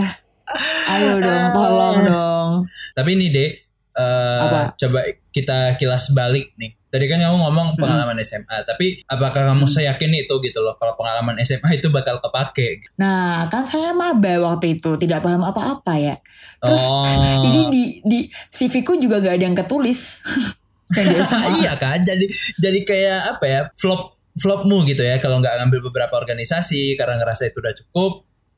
Ayo 0.94 1.18
dong, 1.18 1.46
tolong 1.50 1.98
dong. 2.06 2.52
Tapi 2.94 3.10
ini 3.18 3.34
deh 3.34 3.52
eh, 3.98 4.40
Apa? 4.46 4.78
coba 4.78 5.10
kita 5.34 5.82
kilas 5.82 6.14
balik 6.14 6.54
nih. 6.62 6.78
Tadi 6.96 7.12
kan 7.12 7.20
kamu 7.20 7.44
ngomong 7.44 7.76
pengalaman 7.76 8.16
SMA, 8.24 8.64
tapi 8.64 9.04
apakah 9.04 9.52
kamu 9.52 9.68
seyakin 9.68 10.16
itu 10.16 10.32
gitu 10.40 10.64
loh 10.64 10.80
kalau 10.80 10.96
pengalaman 10.96 11.36
SMA 11.44 11.76
itu 11.76 11.92
bakal 11.92 12.24
kepake? 12.24 12.88
Nah, 12.96 13.52
kan 13.52 13.68
saya 13.68 13.92
maba 13.92 14.40
waktu 14.40 14.80
itu, 14.80 14.96
tidak 14.96 15.20
paham 15.20 15.44
apa-apa 15.44 16.00
ya. 16.00 16.16
Terus 16.64 16.88
Oh. 16.88 17.04
ini 17.52 17.68
di 17.68 17.84
di 18.00 18.20
CV-ku 18.32 18.96
juga 18.96 19.20
gak 19.20 19.36
ada 19.36 19.44
yang 19.44 19.58
ketulis. 19.60 20.24
iya 21.60 21.76
kan, 21.76 22.00
jadi 22.00 22.24
jadi 22.56 22.80
kayak 22.88 23.20
apa 23.36 23.44
ya 23.44 23.62
flop 23.76 24.16
flopmu 24.38 24.88
gitu 24.88 25.02
ya 25.02 25.18
kalau 25.18 25.42
nggak 25.42 25.58
ngambil 25.60 25.90
beberapa 25.92 26.16
organisasi 26.16 26.96
karena 26.96 27.20
ngerasa 27.20 27.52
itu 27.52 27.60
udah 27.60 27.76
cukup. 27.76 28.14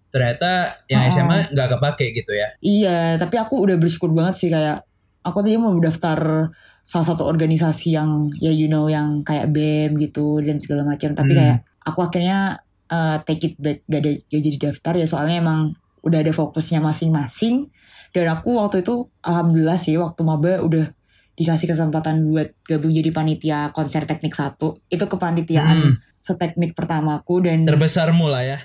Ternyata 0.07 0.51
yang 0.87 1.03
Oh. 1.03 1.11
SMA 1.11 1.51
nggak 1.51 1.67
kepake 1.77 2.15
gitu 2.15 2.31
ya. 2.31 2.47
Iya, 2.63 3.19
tapi 3.19 3.35
aku 3.35 3.59
udah 3.59 3.75
bersyukur 3.75 4.15
banget 4.15 4.39
sih 4.39 4.47
kayak 4.47 4.86
aku 5.27 5.43
tadi 5.43 5.59
mau 5.59 5.75
daftar 5.75 6.47
salah 6.81 7.05
satu 7.05 7.23
organisasi 7.23 7.91
yang 7.91 8.31
ya 8.33 8.49
you 8.49 8.65
know 8.65 8.87
yang 8.87 9.19
kayak 9.21 9.51
BEM 9.51 9.99
gitu 9.99 10.39
dan 10.39 10.57
segala 10.57 10.87
macam. 10.87 11.11
Tapi 11.11 11.31
Hmm. 11.31 11.37
kayak 11.37 11.57
aku 11.83 11.99
akhirnya 12.01 12.39
uh, 12.87 13.19
take 13.21 13.43
it 13.43 13.55
back 13.57 13.83
gak, 13.85 13.99
ada, 13.99 14.11
gak 14.17 14.41
jadi 14.41 14.57
daftar 14.63 14.93
ya 14.95 15.05
soalnya 15.05 15.37
emang 15.37 15.59
udah 16.01 16.23
ada 16.23 16.31
fokusnya 16.31 16.79
masing-masing. 16.79 17.67
Dan 18.09 18.31
aku 18.31 18.55
waktu 18.55 18.81
itu 18.81 19.11
alhamdulillah 19.19 19.75
sih 19.75 19.99
waktu 19.99 20.23
maba 20.23 20.63
udah 20.63 20.87
dikasih 21.35 21.69
kesempatan 21.69 22.23
buat 22.23 22.55
gabung 22.63 22.89
jadi 22.89 23.11
panitia 23.11 23.69
konser 23.69 24.07
teknik 24.07 24.31
satu. 24.31 24.79
Itu 24.87 25.05
kepanitiaan 25.05 25.77
Hmm. 25.77 25.93
seteknik 26.17 26.73
pertamaku 26.73 27.39
dan 27.39 27.63
Terbesarmu 27.63 28.25
lah 28.25 28.41
ya. 28.41 28.57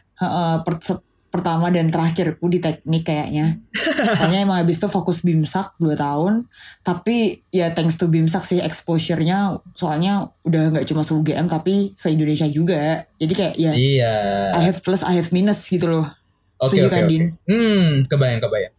Per- 0.62 0.78
se- 0.80 1.02
pertama 1.32 1.72
dan 1.72 1.88
terakhirku 1.88 2.44
di 2.46 2.60
teknik 2.60 3.02
kayaknya. 3.02 3.56
Soalnya 4.20 4.44
emang 4.44 4.60
habis 4.60 4.76
itu 4.76 4.84
fokus 4.86 5.24
BIMSAK 5.24 5.80
2 5.80 5.96
tahun. 5.96 6.44
Tapi 6.82 7.16
ya 7.48 7.72
thanks 7.72 7.96
to 7.96 8.06
BIMSAK 8.06 8.44
sih 8.44 8.58
exposure-nya 8.60 9.56
soalnya 9.72 10.14
udah 10.42 10.62
nggak 10.70 10.84
cuma 10.84 11.00
se-UGM 11.00 11.48
tapi 11.48 11.96
se-Indonesia 11.96 12.44
juga. 12.46 13.08
Jadi 13.16 13.32
kayak 13.32 13.54
ya 13.56 13.72
Iya. 13.72 14.14
I 14.52 14.62
have 14.62 14.78
plus, 14.78 15.00
I 15.00 15.16
have 15.16 15.32
minus 15.32 15.64
gitu 15.64 15.88
loh. 15.88 16.06
Oke 16.58 16.76
Setuju 16.76 16.84
oke 16.84 16.92
kan, 16.92 17.02
oke. 17.02 17.10
Din? 17.10 17.24
Hmm, 17.42 17.86
kebayang 18.04 18.38
kebayang. 18.38 18.74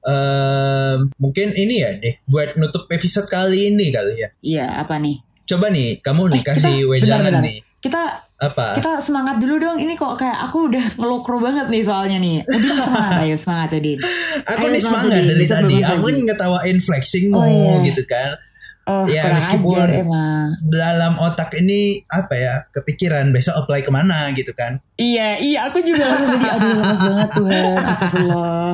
Ehm, 0.00 1.10
mungkin 1.16 1.48
ini 1.54 1.74
ya 1.80 1.90
deh 1.94 2.22
buat 2.24 2.54
nutup 2.54 2.86
episode 2.88 3.26
kali 3.26 3.68
ini 3.68 3.90
kali 3.90 4.14
ya. 4.16 4.28
Iya, 4.40 4.66
apa 4.78 4.98
nih? 4.98 5.18
Coba 5.44 5.68
nih 5.68 5.98
kamu 5.98 6.22
nih 6.30 6.40
Eh, 6.40 6.44
kasih 6.44 6.60
kita- 6.76 6.88
wejangan 6.88 7.34
nih. 7.40 7.58
Kita 7.80 8.02
Apa? 8.46 8.66
kita 8.74 8.98
semangat 8.98 9.36
dulu 9.36 9.56
dong. 9.56 9.76
Ini 9.76 9.94
kok 9.94 10.14
kayak 10.14 10.38
aku 10.42 10.68
udah 10.68 10.84
ngelokro 10.96 11.38
banget 11.38 11.66
nih 11.66 11.82
soalnya 11.82 12.16
nih. 12.16 12.44
Udin 12.44 12.76
semangat, 12.86 13.22
ayo 13.22 13.34
semangat 13.34 13.68
ya, 13.70 13.80
Din. 13.80 13.98
Aku 14.44 14.64
nih 14.66 14.80
semangat 14.80 15.10
Udin. 15.10 15.24
dari 15.26 15.44
tadi. 15.44 15.76
Aku 15.80 16.06
ngetawain 16.06 16.76
flexingmu 16.78 17.36
Oh, 17.36 17.46
iya. 17.46 17.74
gitu 17.84 18.02
kan. 18.04 18.36
Oh, 18.84 19.08
Ya, 19.08 19.24
meskipun- 19.30 19.80
ajar 19.80 19.88
emang. 19.96 20.60
Dalam 20.60 21.16
otak 21.16 21.56
ini 21.56 22.04
apa 22.04 22.34
ya 22.34 22.54
kepikiran 22.68 23.32
besok 23.32 23.56
apply 23.56 23.80
ke 23.80 23.88
mana 23.88 24.28
gitu 24.30 24.52
kan. 24.52 24.76
Iya, 24.94 25.40
iya 25.40 25.60
aku 25.64 25.80
juga 25.80 26.04
tadi 26.04 26.36
aduh 26.44 26.70
lemas 26.76 27.00
banget 27.00 27.30
Tuhan, 27.32 27.64
astagfirullah. 27.80 28.70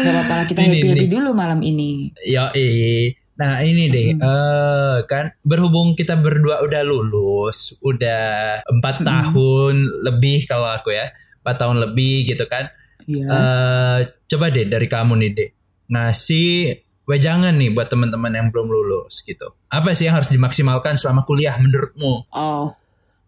Gak 0.00 0.12
apa-apa 0.16 0.32
lah 0.34 0.46
kita 0.48 0.58
Ini, 0.58 0.68
happy-happy 0.70 1.04
ini. 1.04 1.12
dulu 1.12 1.30
malam 1.30 1.60
ini. 1.60 2.08
Yo 2.24 2.48
Nah 3.34 3.66
ini 3.66 3.90
deh, 3.90 4.08
eh 4.14 4.96
kan 5.10 5.34
berhubung 5.42 5.98
kita 5.98 6.14
berdua 6.14 6.62
udah 6.62 6.82
lulus, 6.86 7.74
udah 7.82 8.62
empat 8.62 9.02
Mm-mm. 9.02 9.08
tahun 9.10 9.74
lebih 10.06 10.46
kalau 10.46 10.70
aku 10.70 10.94
ya, 10.94 11.10
empat 11.42 11.56
tahun 11.58 11.82
lebih 11.90 12.30
gitu 12.30 12.46
kan. 12.46 12.70
Iya. 13.04 13.26
eh 13.26 13.98
coba 14.30 14.48
deh 14.48 14.64
dari 14.64 14.88
kamu 14.88 15.12
nih 15.20 15.30
deh 15.36 15.50
ngasih 15.92 16.80
wejangan 17.04 17.52
nih 17.52 17.68
buat 17.76 17.92
teman-teman 17.92 18.32
yang 18.32 18.48
belum 18.48 18.68
lulus 18.70 19.20
gitu. 19.26 19.52
Apa 19.68 19.92
sih 19.92 20.08
yang 20.08 20.16
harus 20.16 20.32
dimaksimalkan 20.32 20.96
selama 20.96 21.28
kuliah 21.28 21.56
menurutmu? 21.60 22.32
Oh, 22.32 22.72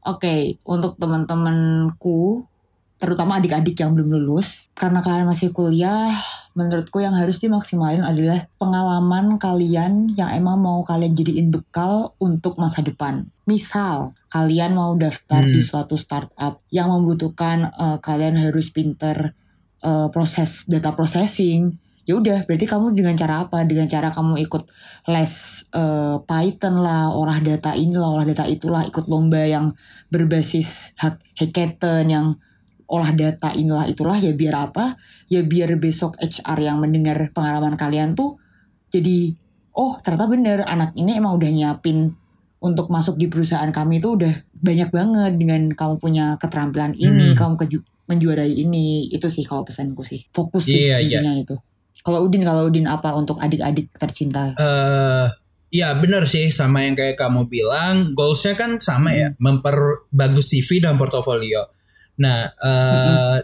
oke. 0.06 0.36
Untuk 0.64 0.96
teman-temanku, 0.96 2.48
terutama 2.96 3.36
adik-adik 3.36 3.76
yang 3.76 3.92
belum 3.92 4.08
lulus, 4.08 4.72
karena 4.72 5.04
kalian 5.04 5.28
masih 5.28 5.52
kuliah, 5.52 6.12
menurutku 6.56 7.04
yang 7.04 7.12
harus 7.12 7.36
dimaksimalin 7.44 8.00
adalah 8.00 8.48
pengalaman 8.56 9.36
kalian 9.36 10.08
yang 10.16 10.32
emang 10.32 10.56
mau 10.56 10.80
kalian 10.80 11.12
jadiin 11.12 11.52
bekal 11.52 12.16
untuk 12.16 12.56
masa 12.56 12.80
depan. 12.80 13.28
Misal, 13.44 14.16
kalian 14.32 14.72
mau 14.72 14.96
daftar 14.96 15.44
Hmm. 15.44 15.52
di 15.52 15.60
suatu 15.60 16.00
startup 16.00 16.64
yang 16.72 16.88
membutuhkan 16.88 17.68
eh, 17.68 17.98
kalian 18.00 18.40
harus 18.40 18.72
pinter 18.72 19.36
eh, 19.84 20.08
proses 20.08 20.64
data 20.64 20.96
processing. 20.96 21.76
Ya 22.06 22.14
udah, 22.16 22.46
berarti 22.46 22.70
kamu 22.70 22.94
dengan 22.94 23.18
cara 23.18 23.44
apa? 23.44 23.66
Dengan 23.66 23.90
cara 23.90 24.08
kamu 24.14 24.40
ikut 24.48 24.64
les 25.12 25.34
eh, 25.76 26.16
Python 26.24 26.80
lah, 26.80 27.12
olah 27.12 27.36
data 27.44 27.76
inilah, 27.76 28.08
olah 28.16 28.24
data 28.24 28.48
itulah, 28.48 28.80
ikut 28.88 29.04
lomba 29.12 29.44
yang 29.44 29.76
berbasis 30.08 30.96
hack- 30.96 31.20
hackathon 31.36 32.08
yang 32.08 32.26
olah 32.86 33.10
data 33.10 33.50
inilah 33.50 33.86
itulah 33.86 34.16
ya 34.16 34.30
biar 34.30 34.70
apa? 34.70 34.94
Ya 35.26 35.42
biar 35.42 35.74
besok 35.76 36.14
HR 36.16 36.58
yang 36.60 36.78
mendengar 36.78 37.18
pengalaman 37.30 37.74
kalian 37.74 38.12
tuh 38.12 38.38
jadi 38.88 39.34
oh 39.72 39.98
ternyata 39.98 40.26
bener 40.26 40.58
anak 40.62 40.94
ini 40.94 41.14
emang 41.14 41.36
udah 41.36 41.50
nyiapin 41.50 42.14
untuk 42.56 42.88
masuk 42.88 43.14
di 43.14 43.28
perusahaan 43.28 43.68
kami 43.68 44.00
itu 44.00 44.16
udah 44.16 44.32
banyak 44.56 44.88
banget 44.88 45.32
dengan 45.36 45.62
kamu 45.70 46.00
punya 46.00 46.34
keterampilan 46.36 46.96
ini, 46.96 47.30
Hmm. 47.30 47.36
kamu 47.36 47.54
keju- 47.60 47.84
menjuarai 48.06 48.48
ini. 48.48 49.06
Itu 49.06 49.28
sih 49.28 49.42
kalau 49.42 49.62
pesanku 49.62 50.00
sih. 50.00 50.24
Fokus 50.30 50.64
sih 50.64 50.88
Iya, 50.88 50.98
iya. 50.98 51.20
intinya 51.20 51.34
itu. 51.36 51.54
Kalau 52.00 52.22
Udin, 52.22 52.42
kalau 52.42 52.64
Udin 52.64 52.86
apa 52.86 53.12
untuk 53.12 53.36
adik-adik 53.36 53.92
tercinta? 53.92 54.54
eh 54.56 55.26
ya 55.68 55.92
benar 55.92 56.24
sih 56.24 56.48
sama 56.48 56.86
yang 56.86 56.94
kayak 56.94 57.18
kamu 57.18 57.44
bilang, 57.44 58.14
goalsnya 58.14 58.54
kan 58.54 58.78
sama 58.78 59.12
ya, 59.12 59.34
memperbagus 59.36 60.48
CV 60.48 60.80
dan 60.80 60.96
portofolio. 60.96 61.66
Nah, 62.20 62.38
eh 62.52 63.38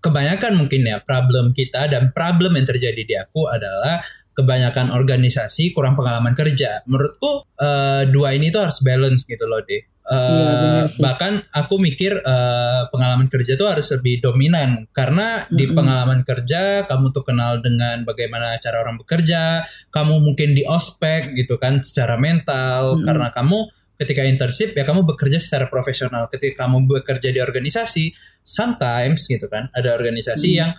kebanyakan 0.00 0.56
mungkin 0.56 0.88
ya 0.88 0.98
problem 1.04 1.52
kita 1.52 1.86
dan 1.92 2.10
problem 2.16 2.56
yang 2.56 2.64
terjadi 2.64 3.02
di 3.04 3.14
aku 3.20 3.46
adalah 3.52 4.00
kebanyakan 4.32 4.96
organisasi 4.96 5.76
kurang 5.76 5.94
pengalaman 5.94 6.32
kerja. 6.32 6.80
Menurutku 6.88 7.44
eh, 7.60 8.08
dua 8.08 8.32
ini 8.32 8.48
tuh 8.48 8.64
harus 8.64 8.80
balance 8.80 9.28
gitu 9.28 9.44
loh 9.44 9.60
deh. 9.60 9.82
Eh, 9.84 9.88
Iya, 10.10 10.88
bahkan 10.98 11.44
aku 11.54 11.76
mikir 11.76 12.18
eh, 12.24 12.82
pengalaman 12.88 13.28
kerja 13.28 13.54
tuh 13.54 13.68
harus 13.68 13.92
lebih 13.92 14.24
dominan 14.24 14.88
karena 14.90 15.44
di 15.52 15.68
Mm-mm. 15.68 15.76
pengalaman 15.76 16.20
kerja 16.24 16.88
kamu 16.88 17.12
tuh 17.12 17.22
kenal 17.22 17.60
dengan 17.60 18.02
bagaimana 18.02 18.56
cara 18.58 18.80
orang 18.80 18.98
bekerja, 18.98 19.68
kamu 19.92 20.18
mungkin 20.24 20.56
di 20.56 20.64
ospek 20.64 21.36
gitu 21.36 21.60
kan 21.60 21.84
secara 21.84 22.16
mental 22.16 22.96
Mm-mm. 22.96 23.06
karena 23.06 23.28
kamu 23.30 23.70
ketika 24.00 24.24
internship 24.24 24.72
ya 24.72 24.82
kamu 24.82 25.04
bekerja 25.04 25.36
secara 25.36 25.68
profesional. 25.68 26.24
Ketika 26.32 26.64
kamu 26.64 26.88
bekerja 26.88 27.28
di 27.28 27.38
organisasi, 27.38 28.16
sometimes 28.40 29.28
gitu 29.28 29.44
kan 29.46 29.68
ada 29.76 29.92
organisasi 29.92 30.48
Mm. 30.50 30.56
yang 30.56 30.70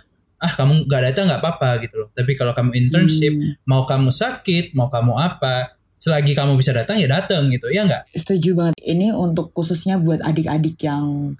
ah 0.42 0.52
kamu 0.58 0.90
nggak 0.90 1.02
datang 1.06 1.30
nggak 1.30 1.38
apa-apa 1.38 1.86
gitu 1.86 1.94
loh. 2.02 2.08
Tapi 2.10 2.34
kalau 2.34 2.50
kamu 2.50 2.74
internship, 2.74 3.30
Hmm, 3.30 3.54
mau 3.62 3.86
kamu 3.86 4.10
sakit, 4.10 4.74
mau 4.74 4.90
kamu 4.90 5.14
apa, 5.14 5.78
selagi 6.02 6.34
kamu 6.34 6.58
bisa 6.58 6.74
datang 6.74 6.98
ya 6.98 7.06
datang 7.06 7.46
gitu, 7.46 7.70
ya 7.70 7.86
nggak? 7.86 8.10
setuju 8.10 8.58
banget. 8.58 8.74
Ini 8.82 9.14
untuk 9.14 9.54
khususnya 9.54 10.02
buat 10.02 10.18
adik-adik 10.18 10.74
yang 10.82 11.38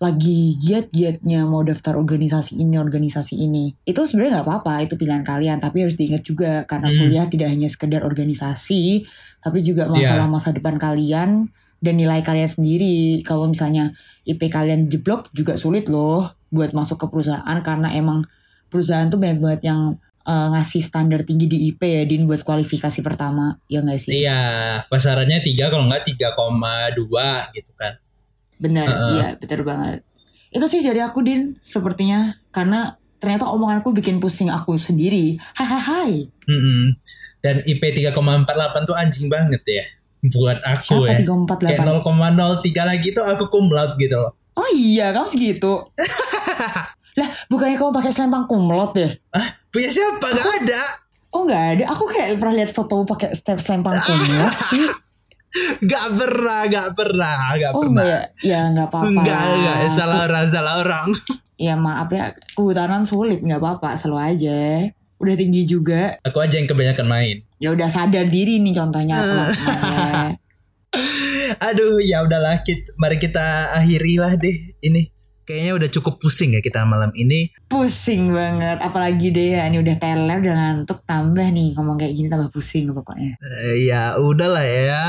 lagi 0.00 0.56
giat-giatnya 0.56 1.44
mau 1.44 1.60
daftar 1.60 2.00
organisasi 2.00 2.56
ini, 2.56 2.80
organisasi 2.80 3.36
ini. 3.36 3.76
Itu 3.84 4.08
sebenarnya 4.08 4.40
nggak 4.40 4.46
apa-apa, 4.48 4.74
itu 4.80 4.96
pilihan 4.96 5.20
kalian. 5.20 5.60
Tapi 5.60 5.84
harus 5.84 5.94
diingat 5.94 6.24
juga 6.24 6.64
karena 6.64 6.88
Hmm. 6.88 6.96
kuliah 6.96 7.26
tidak 7.28 7.52
hanya 7.52 7.68
sekedar 7.68 8.00
organisasi, 8.00 9.04
tapi 9.44 9.60
juga 9.60 9.92
masalah 9.92 10.24
Iya. 10.24 10.32
masa 10.32 10.56
depan 10.56 10.80
kalian 10.80 11.52
dan 11.84 11.94
nilai 12.00 12.24
kalian 12.24 12.48
sendiri. 12.48 13.20
Kalau 13.22 13.44
misalnya 13.44 13.92
IP 14.24 14.48
kalian 14.48 14.88
jeblok 14.88 15.28
juga 15.36 15.60
sulit 15.60 15.84
loh 15.86 16.32
buat 16.48 16.72
masuk 16.72 16.96
ke 16.96 17.06
perusahaan 17.12 17.58
karena 17.60 17.92
emang 17.92 18.24
perusahaan 18.72 19.04
tuh 19.06 19.20
banyak 19.20 19.38
banget 19.38 19.62
yang 19.68 20.00
eh, 20.20 20.48
ngasih 20.52 20.84
standar 20.84 21.24
tinggi 21.24 21.48
di 21.48 21.58
IP 21.72 21.80
ya 21.80 22.04
Din 22.04 22.28
buat 22.28 22.44
kualifikasi 22.44 23.00
pertama 23.00 23.56
ya 23.72 23.80
nggak 23.80 23.96
sih? 23.98 24.20
Iya, 24.20 24.40
pasarannya 24.86 25.40
3 25.40 25.72
kalau 25.72 25.88
nggak 25.88 26.04
3,2 26.06 27.48
gitu 27.56 27.72
kan. 27.74 27.96
Benar, 28.60 28.86
Heeh. 28.86 29.10
iya 29.16 29.28
betul 29.40 29.64
banget. 29.64 30.04
Itu 30.52 30.66
sih 30.68 30.84
dari 30.84 31.00
aku 31.00 31.24
Din, 31.24 31.56
sepertinya 31.64 32.36
karena 32.52 33.00
ternyata 33.16 33.48
omonganku 33.48 33.96
bikin 33.96 34.20
pusing 34.20 34.52
aku 34.52 34.76
sendiri. 34.76 35.40
Hahaha. 35.56 36.08
Mm-mm. 36.44 37.00
Dan 37.40 37.64
IP 37.64 37.80
3,48 37.80 38.12
tuh 38.84 38.96
anjing 38.96 39.26
banget 39.32 39.64
ya 39.64 39.84
buat 40.20 40.60
aku 40.60 41.00
Siapa 41.00 41.16
ya. 41.16 41.24
348? 41.24 41.80
Kayak 41.80 42.04
0,03 42.04 42.90
lagi 42.92 43.08
tuh 43.16 43.24
aku 43.24 43.44
cum 43.48 43.72
laude 43.72 43.96
gitu 43.96 44.20
loh. 44.20 44.36
Oh 44.52 44.68
iya, 44.76 45.16
kamu 45.16 45.24
segitu. 45.24 45.80
Lah, 47.18 47.28
bukannya 47.48 47.80
kamu 47.80 47.92
pakai 47.96 48.12
selempang 48.12 48.44
kumlot 48.44 48.92
ya? 49.00 49.08
Ah, 49.32 49.56
punya 49.72 49.88
siapa? 49.88 50.28
Gak 50.28 50.68
ada. 50.68 50.82
Oh 51.30 51.46
nggak 51.46 51.64
ada, 51.78 51.84
aku 51.94 52.10
kayak 52.10 52.42
pernah 52.42 52.58
lihat 52.58 52.74
foto 52.74 53.06
pakai 53.06 53.30
step 53.38 53.62
selempang 53.62 53.94
kumlot 54.02 54.56
sih. 54.66 54.82
Gak 55.82 56.06
pernah, 56.14 56.60
gak 56.64 56.88
pernah, 56.94 57.38
gak 57.52 57.72
Oh 57.72 57.82
pernah. 57.82 58.02
enggak 58.02 58.06
ya, 58.06 58.22
ya 58.40 58.60
nggak 58.70 58.86
apa-apa. 58.86 59.08
Enggak, 59.10 59.42
enggak, 59.50 59.78
salah 59.92 60.18
orang, 60.24 60.46
salah 60.48 60.74
orang. 60.78 61.08
Ya 61.60 61.76
maaf 61.76 62.08
ya, 62.08 62.32
kehutanan 62.50 63.04
sulit 63.04 63.38
nggak 63.38 63.58
apa-apa, 63.58 63.92
selalu 63.92 64.16
aja. 64.32 64.60
Udah 65.18 65.34
tinggi 65.34 65.68
juga, 65.68 66.16
Aku 66.22 66.40
aja 66.40 66.56
yang 66.56 66.64
kebanyakan 66.64 67.04
main. 67.04 67.36
ya 67.56 67.68
udah 67.68 67.84
sadar 67.86 68.24
diri 68.24 68.56
nih 68.58 68.72
contohnya 68.72 69.20
apa 69.20 69.32
namanya. 69.34 70.32
Aduh, 71.62 72.00
ya 72.00 72.22
udahlah, 72.22 72.62
kita, 72.62 72.96
mari 72.96 73.16
kita 73.16 73.44
akhiri 73.74 74.16
lah 74.16 74.32
deh 74.34 74.56
ini. 74.80 75.12
Kayaknya 75.50 75.72
udah 75.82 75.88
cukup 75.90 76.14
pusing 76.22 76.54
ya 76.54 76.62
kita 76.62 76.86
malam 76.86 77.10
ini. 77.18 77.50
Pusing 77.66 78.30
banget, 78.30 78.78
apalagi 78.78 79.34
deh 79.34 79.58
ya, 79.58 79.66
ini 79.66 79.82
udah 79.82 79.96
teler, 79.98 80.38
udah 80.38 80.54
ngantuk, 80.54 81.02
tambah 81.02 81.42
nih 81.50 81.74
ngomong 81.74 81.98
kayak 81.98 82.14
gini 82.14 82.30
tambah 82.30 82.54
pusing 82.54 82.94
pokoknya. 82.94 83.34
Eh, 83.66 83.90
ya 83.90 84.14
udahlah 84.14 84.62
ya, 84.62 85.02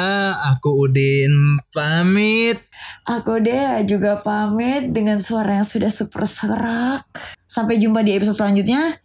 aku 0.49 0.89
Udin 0.89 1.61
pamit. 1.69 2.57
Aku 3.05 3.37
deh 3.37 3.85
juga 3.85 4.17
pamit 4.17 4.89
dengan 4.89 5.21
suara 5.21 5.61
yang 5.61 5.67
sudah 5.69 5.93
super 5.93 6.25
serak. 6.25 7.05
Sampai 7.45 7.77
jumpa 7.77 8.01
di 8.01 8.17
episode 8.17 8.41
selanjutnya. 8.41 8.97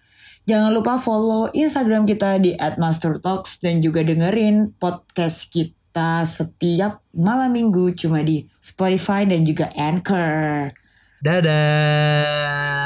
Jangan 0.49 0.73
lupa 0.73 0.97
follow 0.97 1.53
Instagram 1.53 2.09
kita 2.09 2.41
di 2.41 2.57
@mastertalks 2.57 3.61
dan 3.61 3.85
juga 3.85 4.07
dengerin 4.07 4.73
podcast 4.79 5.53
kita 5.53 6.23
setiap 6.23 7.03
malam 7.13 7.51
minggu 7.51 7.93
cuma 7.99 8.23
di 8.23 8.47
Spotify 8.63 9.27
dan 9.27 9.43
juga 9.43 9.75
Anchor. 9.75 10.86
Dadah. 11.23 12.86